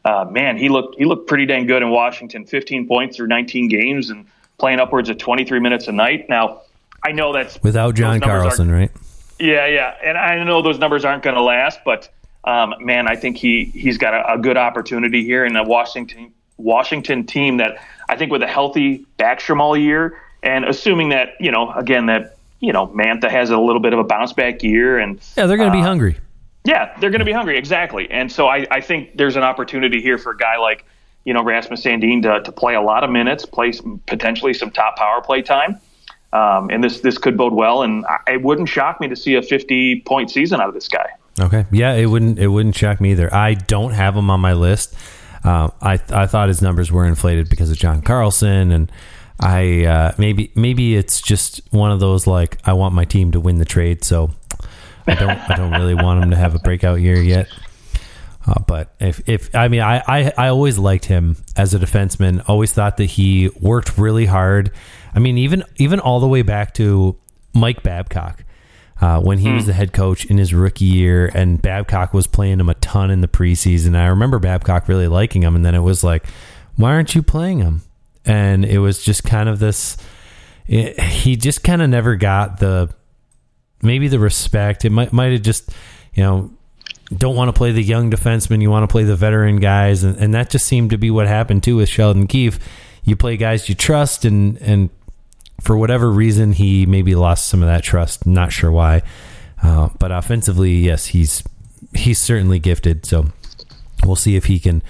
[0.04, 2.44] uh, man, he looked he looked pretty dang good in Washington.
[2.44, 4.26] 15 points through 19 games and
[4.58, 6.28] playing upwards of 23 minutes a night.
[6.28, 6.62] Now,
[7.04, 8.90] I know that's without John Carlson, right?
[9.38, 12.08] Yeah, yeah, and I know those numbers aren't going to last, but
[12.44, 16.32] um, man, I think he he's got a, a good opportunity here in a Washington
[16.56, 17.78] Washington team that
[18.08, 22.36] I think with a healthy Backstrom all year, and assuming that you know again that
[22.60, 25.56] you know Mantha has a little bit of a bounce back year, and yeah, they're
[25.56, 26.18] going to uh, be hungry.
[26.64, 30.02] Yeah, they're going to be hungry exactly, and so I, I think there's an opportunity
[30.02, 30.84] here for a guy like
[31.24, 34.70] you know Rasmus Sandin to to play a lot of minutes, play some, potentially some
[34.70, 35.80] top power play time.
[36.32, 39.42] Um, and this this could bode well, and it wouldn't shock me to see a
[39.42, 41.10] 50 point season out of this guy.
[41.40, 43.32] Okay, yeah, it wouldn't it wouldn't shock me either.
[43.32, 44.94] I don't have him on my list.
[45.44, 48.92] Uh, I I thought his numbers were inflated because of John Carlson, and
[49.40, 53.40] I uh, maybe maybe it's just one of those like I want my team to
[53.40, 54.30] win the trade, so
[55.06, 57.48] I don't I don't really want him to have a breakout year yet.
[58.48, 62.42] Uh, but if, if I mean I, I I always liked him as a defenseman.
[62.48, 64.72] Always thought that he worked really hard.
[65.14, 67.16] I mean even even all the way back to
[67.52, 68.44] Mike Babcock
[69.00, 69.56] uh, when he hmm.
[69.56, 73.10] was the head coach in his rookie year, and Babcock was playing him a ton
[73.10, 73.96] in the preseason.
[73.96, 76.26] I remember Babcock really liking him, and then it was like,
[76.76, 77.82] why aren't you playing him?
[78.24, 79.96] And it was just kind of this.
[80.66, 82.92] It, he just kind of never got the
[83.82, 84.84] maybe the respect.
[84.84, 85.70] It might might have just
[86.12, 86.50] you know
[87.16, 88.60] don't want to play the young defenseman.
[88.60, 91.26] You want to play the veteran guys, and, and that just seemed to be what
[91.26, 92.58] happened too with Sheldon Keefe.
[93.04, 94.90] You play guys you trust, and and
[95.60, 98.26] for whatever reason, he maybe lost some of that trust.
[98.26, 99.02] Not sure why,
[99.62, 101.42] uh, but offensively, yes, he's
[101.94, 103.06] he's certainly gifted.
[103.06, 103.26] So
[104.04, 104.82] we'll see if he can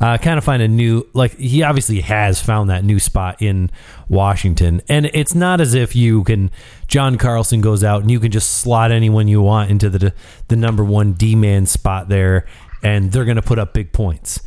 [0.00, 3.70] uh, kind of find a new like he obviously has found that new spot in
[4.08, 6.50] Washington, and it's not as if you can
[6.88, 10.14] John Carlson goes out and you can just slot anyone you want into the
[10.48, 12.46] the number one D man spot there,
[12.82, 14.40] and they're going to put up big points.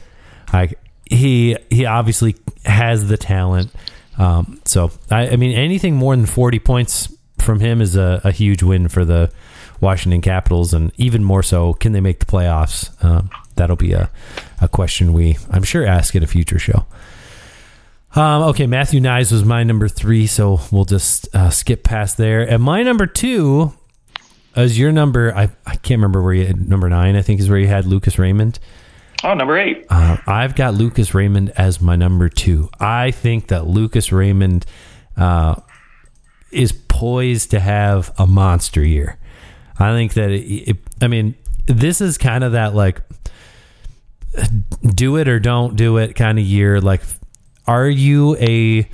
[0.52, 2.36] Like he he obviously
[2.66, 3.72] has the talent.
[4.18, 8.32] Um, so I, I, mean, anything more than forty points from him is a, a,
[8.32, 9.32] huge win for the
[9.82, 13.04] Washington Capitals, and even more so, can they make the playoffs?
[13.04, 14.10] Um, that'll be a,
[14.62, 16.86] a question we, I'm sure, ask at a future show.
[18.16, 22.48] Um, okay, Matthew Knies was my number three, so we'll just uh, skip past there.
[22.48, 23.74] And my number two
[24.56, 25.36] is your number.
[25.36, 27.16] I, I can't remember where you had number nine.
[27.16, 28.60] I think is where you had Lucas Raymond.
[29.24, 29.86] Oh, number eight.
[29.90, 32.70] Uh, I've got Lucas Raymond as my number two.
[32.80, 34.66] I think that Lucas Raymond
[35.18, 35.56] uh,
[36.52, 39.18] is poised to have a monster year.
[39.80, 41.36] I think that, it, it, I mean,
[41.66, 43.02] this is kind of that like
[44.82, 46.82] do it or don't do it kind of year.
[46.82, 47.02] Like,
[47.68, 48.90] are you a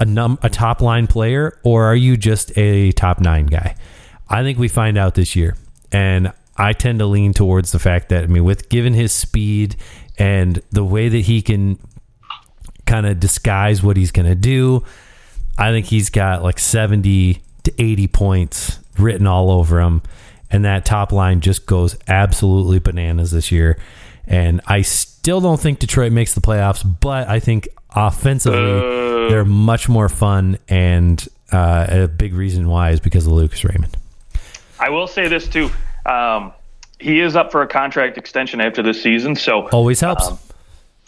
[0.00, 3.76] a num a top line player or are you just a top nine guy?
[4.28, 5.56] I think we find out this year,
[5.92, 9.76] and I tend to lean towards the fact that I mean, with given his speed
[10.18, 11.78] and the way that he can
[12.86, 14.84] kind of disguise what he's going to do,
[15.58, 20.02] I think he's got like 70 to 80 points written all over him.
[20.50, 23.78] And that top line just goes absolutely bananas this year.
[24.26, 29.44] And I still don't think Detroit makes the playoffs, but I think offensively uh, they're
[29.44, 30.58] much more fun.
[30.68, 33.96] And uh, a big reason why is because of Lucas Raymond.
[34.80, 35.70] I will say this too.
[36.06, 36.52] Um,
[36.98, 40.28] he is up for a contract extension after this season, so always helps.
[40.28, 40.38] Um,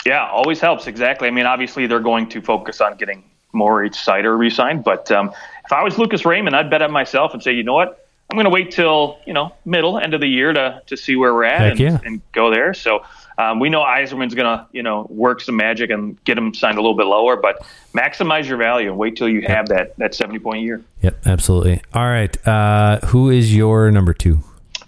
[0.04, 0.86] yeah, always helps.
[0.86, 1.26] Exactly.
[1.26, 5.32] I mean, obviously they're going to focus on getting Moritz Seider re-signed, but um,
[5.64, 8.36] if I was Lucas Raymond, I'd bet on myself and say, you know what, I'm
[8.36, 11.32] going to wait till you know middle end of the year to to see where
[11.32, 11.98] we're at and, yeah.
[12.04, 12.74] and, go there.
[12.74, 13.04] So
[13.38, 16.78] um, we know Yzerman's going to you know work some magic and get him signed
[16.78, 17.64] a little bit lower, but
[17.94, 20.82] maximize your value and wait till you have that that 70 point year.
[21.02, 21.82] Yep, absolutely.
[21.94, 24.40] All right, uh, who is your number two?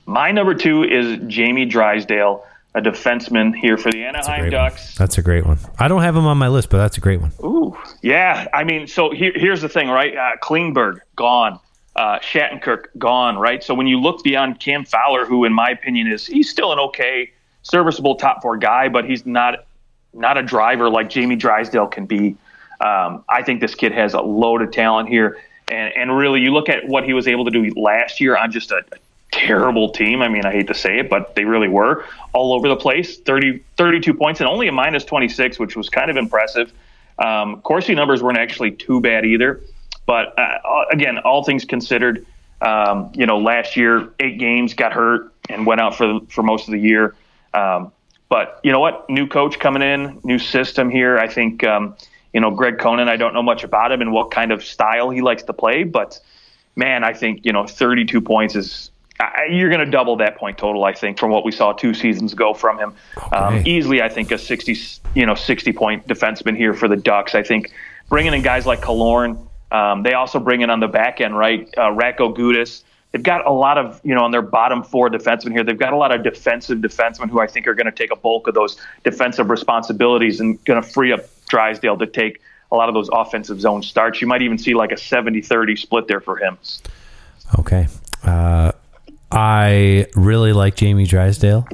[0.07, 4.99] My number two is Jamie Drysdale, a defenseman here for the Anaheim that's Ducks.
[4.99, 5.07] One.
[5.07, 5.59] That's a great one.
[5.78, 7.30] I don't have him on my list, but that's a great one.
[7.45, 8.49] Ooh, yeah.
[8.53, 10.16] I mean, so here, here's the thing, right?
[10.16, 11.61] Uh, Klingberg gone.
[11.99, 13.61] Uh, Shattenkirk gone, right?
[13.61, 16.79] So when you look beyond Cam Fowler, who in my opinion is he's still an
[16.79, 17.33] okay,
[17.63, 19.67] serviceable top four guy, but he's not
[20.15, 22.37] not a driver like Jamie Drysdale can be.
[22.81, 26.53] Um, I think this kid has a load of talent here, and and really you
[26.53, 28.85] look at what he was able to do last year on just a,
[29.33, 30.23] terrible team.
[30.23, 33.19] I mean, I hate to say it, but they really were all over the place.
[33.19, 36.73] 30, 32 points and only a minus 26, which was kind of impressive.
[37.19, 39.61] Um, Corsi numbers weren't actually too bad either.
[40.09, 42.25] But uh, again, all things considered,
[42.63, 46.67] um, you know, last year eight games got hurt and went out for for most
[46.67, 47.15] of the year.
[47.53, 47.93] Um,
[48.31, 49.09] but you know what?
[49.11, 51.19] New coach coming in, new system here.
[51.19, 51.95] I think um,
[52.33, 53.11] you know Greg Cronin.
[53.11, 55.85] I don't know much about him and what kind of style he likes to play,
[55.85, 56.19] but
[56.75, 58.91] man, I think you know 32 points is
[59.51, 60.85] you're going to double that point total.
[60.85, 63.37] I think from what we saw two seasons ago from him, okay.
[63.37, 64.01] um, easily.
[64.01, 64.75] I think a 60
[65.15, 67.35] you know 60 point defenseman here for the Ducks.
[67.35, 67.75] I think
[68.09, 69.48] bringing in guys like Killorn.
[69.71, 71.69] Um, they also bring in on the back end, right?
[71.77, 75.53] Uh, Radko Gudas they've got a lot of, you know, on their bottom four defensemen
[75.53, 78.12] here, they've got a lot of defensive defensemen who I think are going to take
[78.12, 82.41] a bulk of those defensive responsibilities and going to free up Drysdale to take
[82.71, 84.21] a lot of those offensive zone starts.
[84.21, 86.59] You might even see like a 70 30 split there for him.
[87.59, 87.89] Okay.
[88.23, 88.73] Uh,
[89.33, 91.66] I really like Jamie Drysdale.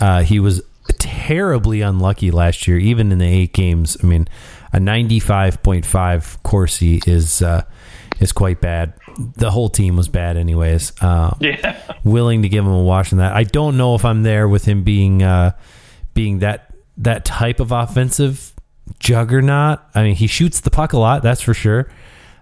[0.00, 0.62] Uh, he was
[0.98, 3.96] terribly unlucky last year, even in the eight games.
[4.02, 4.28] I mean,
[4.72, 7.62] a 95.5 Corsi is uh,
[8.20, 10.92] is quite bad the whole team was bad, anyways.
[11.00, 11.80] Uh, yeah.
[12.04, 13.32] Willing to give him a wash on that.
[13.32, 15.52] I don't know if I'm there with him being uh,
[16.14, 18.52] being that that type of offensive
[19.00, 19.80] juggernaut.
[19.94, 21.90] I mean, he shoots the puck a lot, that's for sure.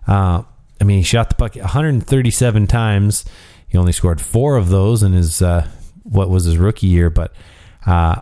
[0.06, 0.42] Uh,
[0.80, 3.24] I mean, he shot the puck 137 times.
[3.68, 5.66] He only scored four of those in his uh,
[6.02, 7.32] what was his rookie year, but
[7.86, 8.20] uh,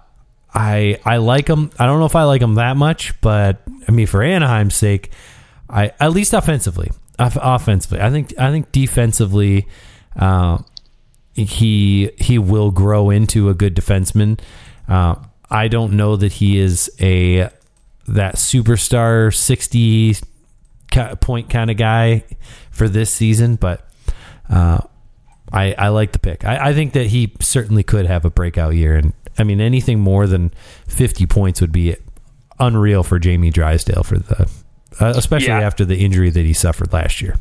[0.55, 1.71] I I like him.
[1.79, 5.11] I don't know if I like him that much, but I mean, for Anaheim's sake,
[5.69, 8.01] I at least offensively, offensively.
[8.01, 9.67] I think I think defensively,
[10.17, 10.59] uh,
[11.35, 14.39] he he will grow into a good defenseman.
[14.89, 15.17] Uh,
[15.51, 17.51] I don't know that he is a
[18.07, 20.15] that superstar sixty
[21.21, 22.25] point kind of guy
[22.71, 23.89] for this season, but
[24.49, 24.79] uh,
[25.53, 26.45] I I like the pick.
[26.45, 30.01] I, I think that he certainly could have a breakout year, and I mean anything
[30.01, 30.53] more than
[30.87, 31.97] fifty points would be
[32.59, 34.51] unreal for Jamie Drysdale for the
[35.01, 35.61] uh, especially yeah.
[35.61, 37.37] after the injury that he suffered last year.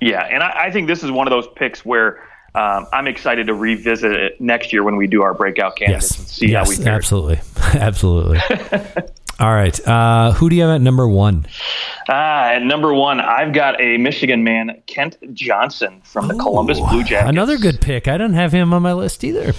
[0.00, 2.22] Yeah, and I, I think this is one of those picks where
[2.54, 6.18] um, I'm excited to revisit it next year when we do our breakout candidates yes.
[6.18, 6.94] and see yes, how we fare.
[6.94, 8.40] Absolutely, absolutely.
[9.40, 11.46] All right, uh, who do you have at number one?
[12.08, 16.80] Uh, at number one, I've got a Michigan man, Kent Johnson from the Ooh, Columbus
[16.80, 17.30] Blue Jackets.
[17.30, 18.08] Another good pick.
[18.08, 19.52] I didn't have him on my list either.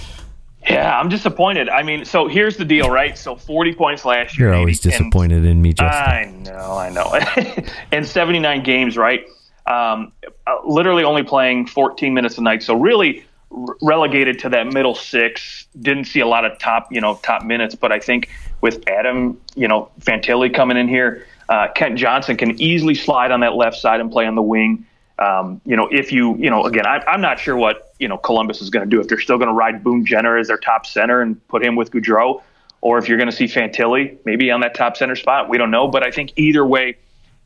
[0.68, 1.68] Yeah, I'm disappointed.
[1.68, 3.16] I mean, so here's the deal, right?
[3.16, 4.48] So 40 points last year.
[4.48, 5.90] You're always disappointed in me, Justin.
[5.90, 7.64] I know, I know.
[7.92, 9.26] and 79 games, right?
[9.66, 10.12] Um,
[10.46, 12.62] uh, literally only playing 14 minutes a night.
[12.62, 15.66] So really relegated to that middle six.
[15.80, 17.74] Didn't see a lot of top, you know, top minutes.
[17.74, 18.28] But I think
[18.60, 23.40] with Adam, you know, Fantilli coming in here, uh, Kent Johnson can easily slide on
[23.40, 24.86] that left side and play on the wing.
[25.20, 28.16] Um, you know, if you, you know, again, I, I'm not sure what, you know,
[28.16, 29.00] Columbus is going to do.
[29.00, 31.76] If they're still going to ride Boone Jenner as their top center and put him
[31.76, 32.42] with Gaudreau,
[32.80, 35.70] or if you're going to see Fantilli maybe on that top center spot, we don't
[35.70, 35.88] know.
[35.88, 36.96] But I think either way,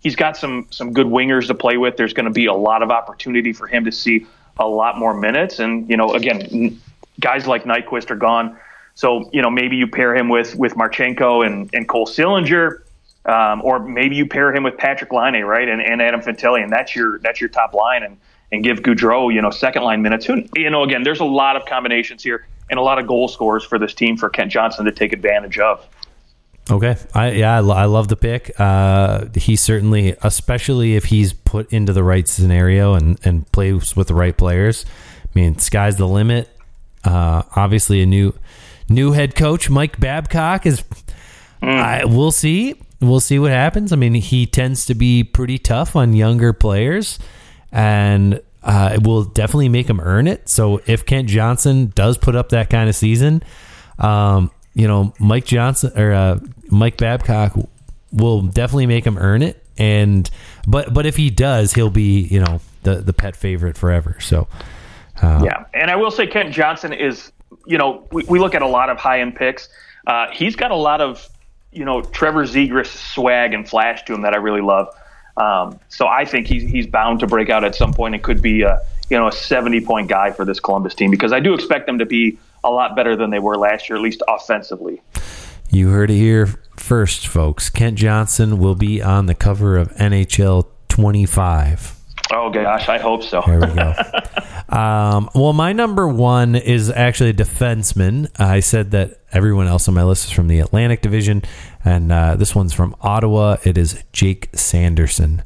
[0.01, 1.97] he's got some some good wingers to play with.
[1.97, 4.27] There's going to be a lot of opportunity for him to see
[4.59, 5.59] a lot more minutes.
[5.59, 6.81] And you know, again,
[7.19, 8.57] guys like Nyquist are gone,
[8.95, 12.83] so you know maybe you pair him with with Marchenko and and Cole Sillinger.
[13.27, 16.71] Um, or maybe you pair him with Patrick Laine, right, and, and Adam Fantilli, and
[16.71, 18.19] that's your that's your top line, and
[18.53, 20.27] and give Gaudreau, you know, second line minutes.
[20.27, 23.29] Who, you know, again, there's a lot of combinations here and a lot of goal
[23.29, 25.87] scorers for this team for Kent Johnson to take advantage of.
[26.71, 28.59] Okay, I yeah, I, I love the pick.
[28.59, 34.09] Uh, he certainly, especially if he's put into the right scenario and and plays with
[34.09, 34.87] the right players.
[35.25, 36.49] I mean, sky's the limit.
[37.05, 38.35] Uh, obviously, a new
[38.89, 40.83] new head coach, Mike Babcock, is.
[41.63, 41.81] Mm.
[41.81, 43.93] I, we'll see we'll see what happens.
[43.93, 47.19] I mean, he tends to be pretty tough on younger players,
[47.73, 50.49] and uh, it will definitely make him earn it.
[50.49, 53.43] So if Kent Johnson does put up that kind of season,
[53.99, 56.41] um, you know, Mike Johnson or uh,
[56.71, 57.57] Mike Babcock
[58.13, 59.63] will definitely make him earn it.
[59.77, 60.29] And
[60.67, 64.17] but but if he does, he'll be you know the the pet favorite forever.
[64.21, 64.47] So
[65.21, 67.33] uh, yeah, and I will say Kent Johnson is
[67.67, 69.69] you know we, we look at a lot of high end picks.
[70.07, 71.29] Uh, he's got a lot of
[71.75, 74.95] you know Trevor Zegras swag and flash to him that I really love.
[75.37, 78.15] Um, so I think he's he's bound to break out at some point.
[78.15, 81.33] It could be a you know a 70 point guy for this Columbus team because
[81.33, 84.03] I do expect them to be a lot better than they were last year, at
[84.03, 85.03] least offensively.
[85.71, 86.47] You heard it here
[86.77, 87.69] first, folks.
[87.69, 91.97] Kent Johnson will be on the cover of NHL 25.
[92.33, 93.43] Oh gosh, I hope so.
[93.45, 93.95] There we go.
[94.75, 98.29] um, well, my number one is actually a defenseman.
[98.41, 101.43] I said that everyone else on my list is from the Atlantic Division,
[101.85, 103.59] and uh, this one's from Ottawa.
[103.63, 105.45] It is Jake Sanderson.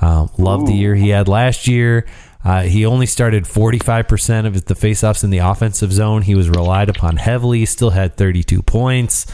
[0.00, 2.04] Um, love the year he had last year.
[2.44, 6.22] Uh, he only started 45% of the faceoffs in the offensive zone.
[6.22, 9.26] He was relied upon heavily, still had 32 points.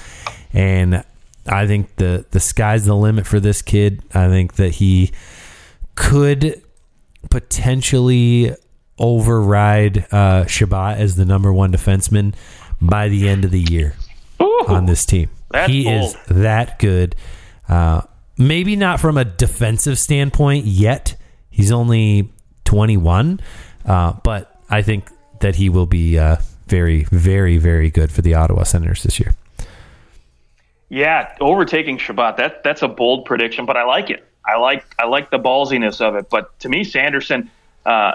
[0.52, 1.02] And
[1.46, 4.02] I think the the sky's the limit for this kid.
[4.14, 5.12] I think that he
[5.94, 6.62] could
[7.30, 8.54] potentially
[9.00, 12.34] override uh, Chabot as the number one defenseman
[12.80, 13.96] by the end of the year
[14.40, 15.30] Ooh, on this team.
[15.66, 16.04] He bold.
[16.04, 17.16] is that good.
[17.68, 18.02] Uh,
[18.38, 21.16] maybe not from a defensive standpoint yet.
[21.50, 22.30] He's only
[22.64, 23.40] 21,
[23.84, 26.36] uh, but I think that he will be uh,
[26.68, 29.34] very, very, very good for the Ottawa Senators this year.
[30.88, 32.36] Yeah, overtaking Chabot.
[32.36, 34.26] That that's a bold prediction, but I like it.
[34.44, 36.28] I like I like the ballsiness of it.
[36.28, 37.48] But to me, Sanderson
[37.86, 38.12] uh,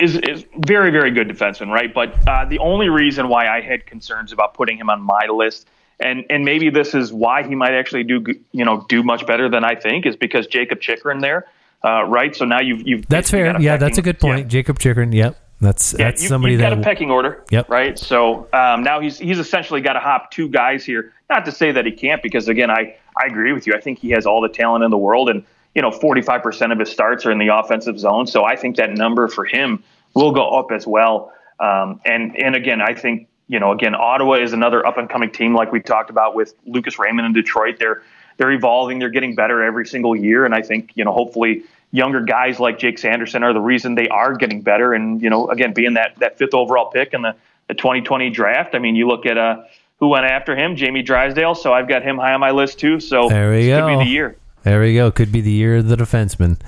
[0.00, 1.92] is is very very good defenseman, right?
[1.92, 5.68] But uh, the only reason why I had concerns about putting him on my list,
[5.98, 9.48] and and maybe this is why he might actually do you know do much better
[9.48, 11.46] than I think, is because Jakob Chychrun there,
[11.84, 12.34] uh, right?
[12.34, 13.60] So now you've you've That's fair.
[13.60, 14.40] Yeah, that's a good point.
[14.40, 14.62] yeah.
[14.62, 15.12] Jakob Chychrun.
[15.12, 15.36] Yep.
[15.60, 17.44] That's Yeah, that's you, somebody you've that got a pecking order.
[17.50, 17.68] Yep.
[17.68, 17.98] Right.
[17.98, 21.12] So um, now he's he's essentially got to hop two guys here.
[21.28, 23.74] Not to say that he can't, because again, I I agree with you.
[23.76, 25.44] I think he has all the talent in the world, and
[25.74, 28.26] you know, 45 percent of his starts are in the offensive zone.
[28.26, 29.82] So I think that number for him
[30.14, 31.32] will go up as well.
[31.58, 35.30] Um, and and again, I think you know, again, Ottawa is another up and coming
[35.30, 37.78] team, like we talked about with Lucas Raymond in Detroit.
[37.78, 38.02] They're
[38.36, 38.98] they're evolving.
[38.98, 42.78] They're getting better every single year, and I think you know, hopefully younger guys like
[42.78, 44.94] Jake Sanderson are the reason they are getting better.
[44.94, 47.34] And, you know, again, being that, that fifth overall pick in the,
[47.68, 49.64] the 2020 draft, I mean, you look at uh,
[49.98, 51.54] who went after him, Jamie Drysdale.
[51.54, 53.00] So I've got him high on my list too.
[53.00, 53.86] So There we this go.
[53.86, 54.36] could be the year.
[54.62, 55.10] There we go.
[55.10, 56.58] Could be the year of the defenseman.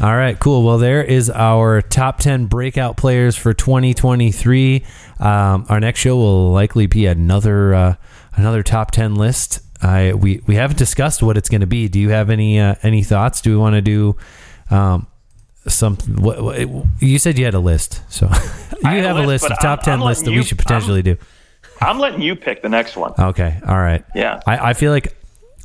[0.00, 0.64] All right, cool.
[0.64, 4.84] Well, there is our top 10 breakout players for 2023.
[5.20, 7.94] Um, our next show will likely be another uh,
[8.34, 9.60] another top 10 list.
[9.82, 11.88] I we, we haven't discussed what it's going to be.
[11.88, 13.40] Do you have any uh, any thoughts?
[13.40, 14.16] Do we want to do
[14.70, 15.06] um,
[15.68, 15.96] some?
[15.96, 18.26] What, what, you said you had a list, so
[18.72, 20.58] you I have a list, of top I'm- 10 I'm lists that letting we should
[20.58, 21.16] potentially do.
[21.80, 23.12] I'm letting you pick the next one.
[23.18, 23.60] Okay.
[23.66, 24.04] All right.
[24.14, 24.40] Yeah.
[24.46, 25.14] I, I feel like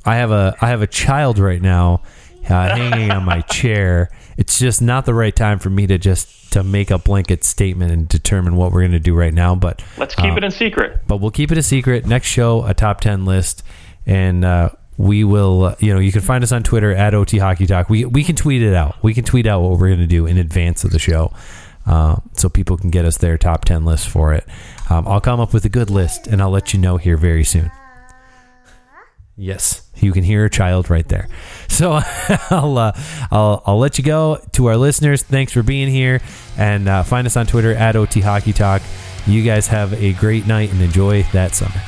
[0.06, 2.02] I have a I have a child right now
[2.50, 4.10] uh, hanging on my chair.
[4.38, 7.92] It's just not the right time for me to just to make a blanket statement
[7.92, 9.56] and determine what we're going to do right now.
[9.56, 11.02] But Let's keep uh, it in secret.
[11.08, 12.06] but we'll keep it a secret.
[12.06, 13.64] Next show, a top ten list,
[14.06, 15.66] and uh, we will.
[15.66, 17.90] Uh, you know, you can find us on Twitter at OT Hockey Talk.
[17.90, 18.96] We we can tweet it out.
[19.04, 21.34] We can tweet out what we're going to do in advance of the show,
[21.86, 24.46] uh, so people can get us their top ten list for it.
[24.90, 27.44] Um, I'll come up with a good list, and I'll let you know here very
[27.44, 27.70] soon.
[29.42, 31.30] Yes, you can hear a child right there.
[31.70, 31.94] So
[32.50, 32.92] I'll, uh,
[33.32, 35.24] I'll I'll let you go to our listeners.
[35.24, 36.20] Thanks for being here,
[36.58, 38.82] and uh, find us on Twitter at OT Hockey Talk.
[39.26, 41.82] You guys have a great night and enjoy that summer.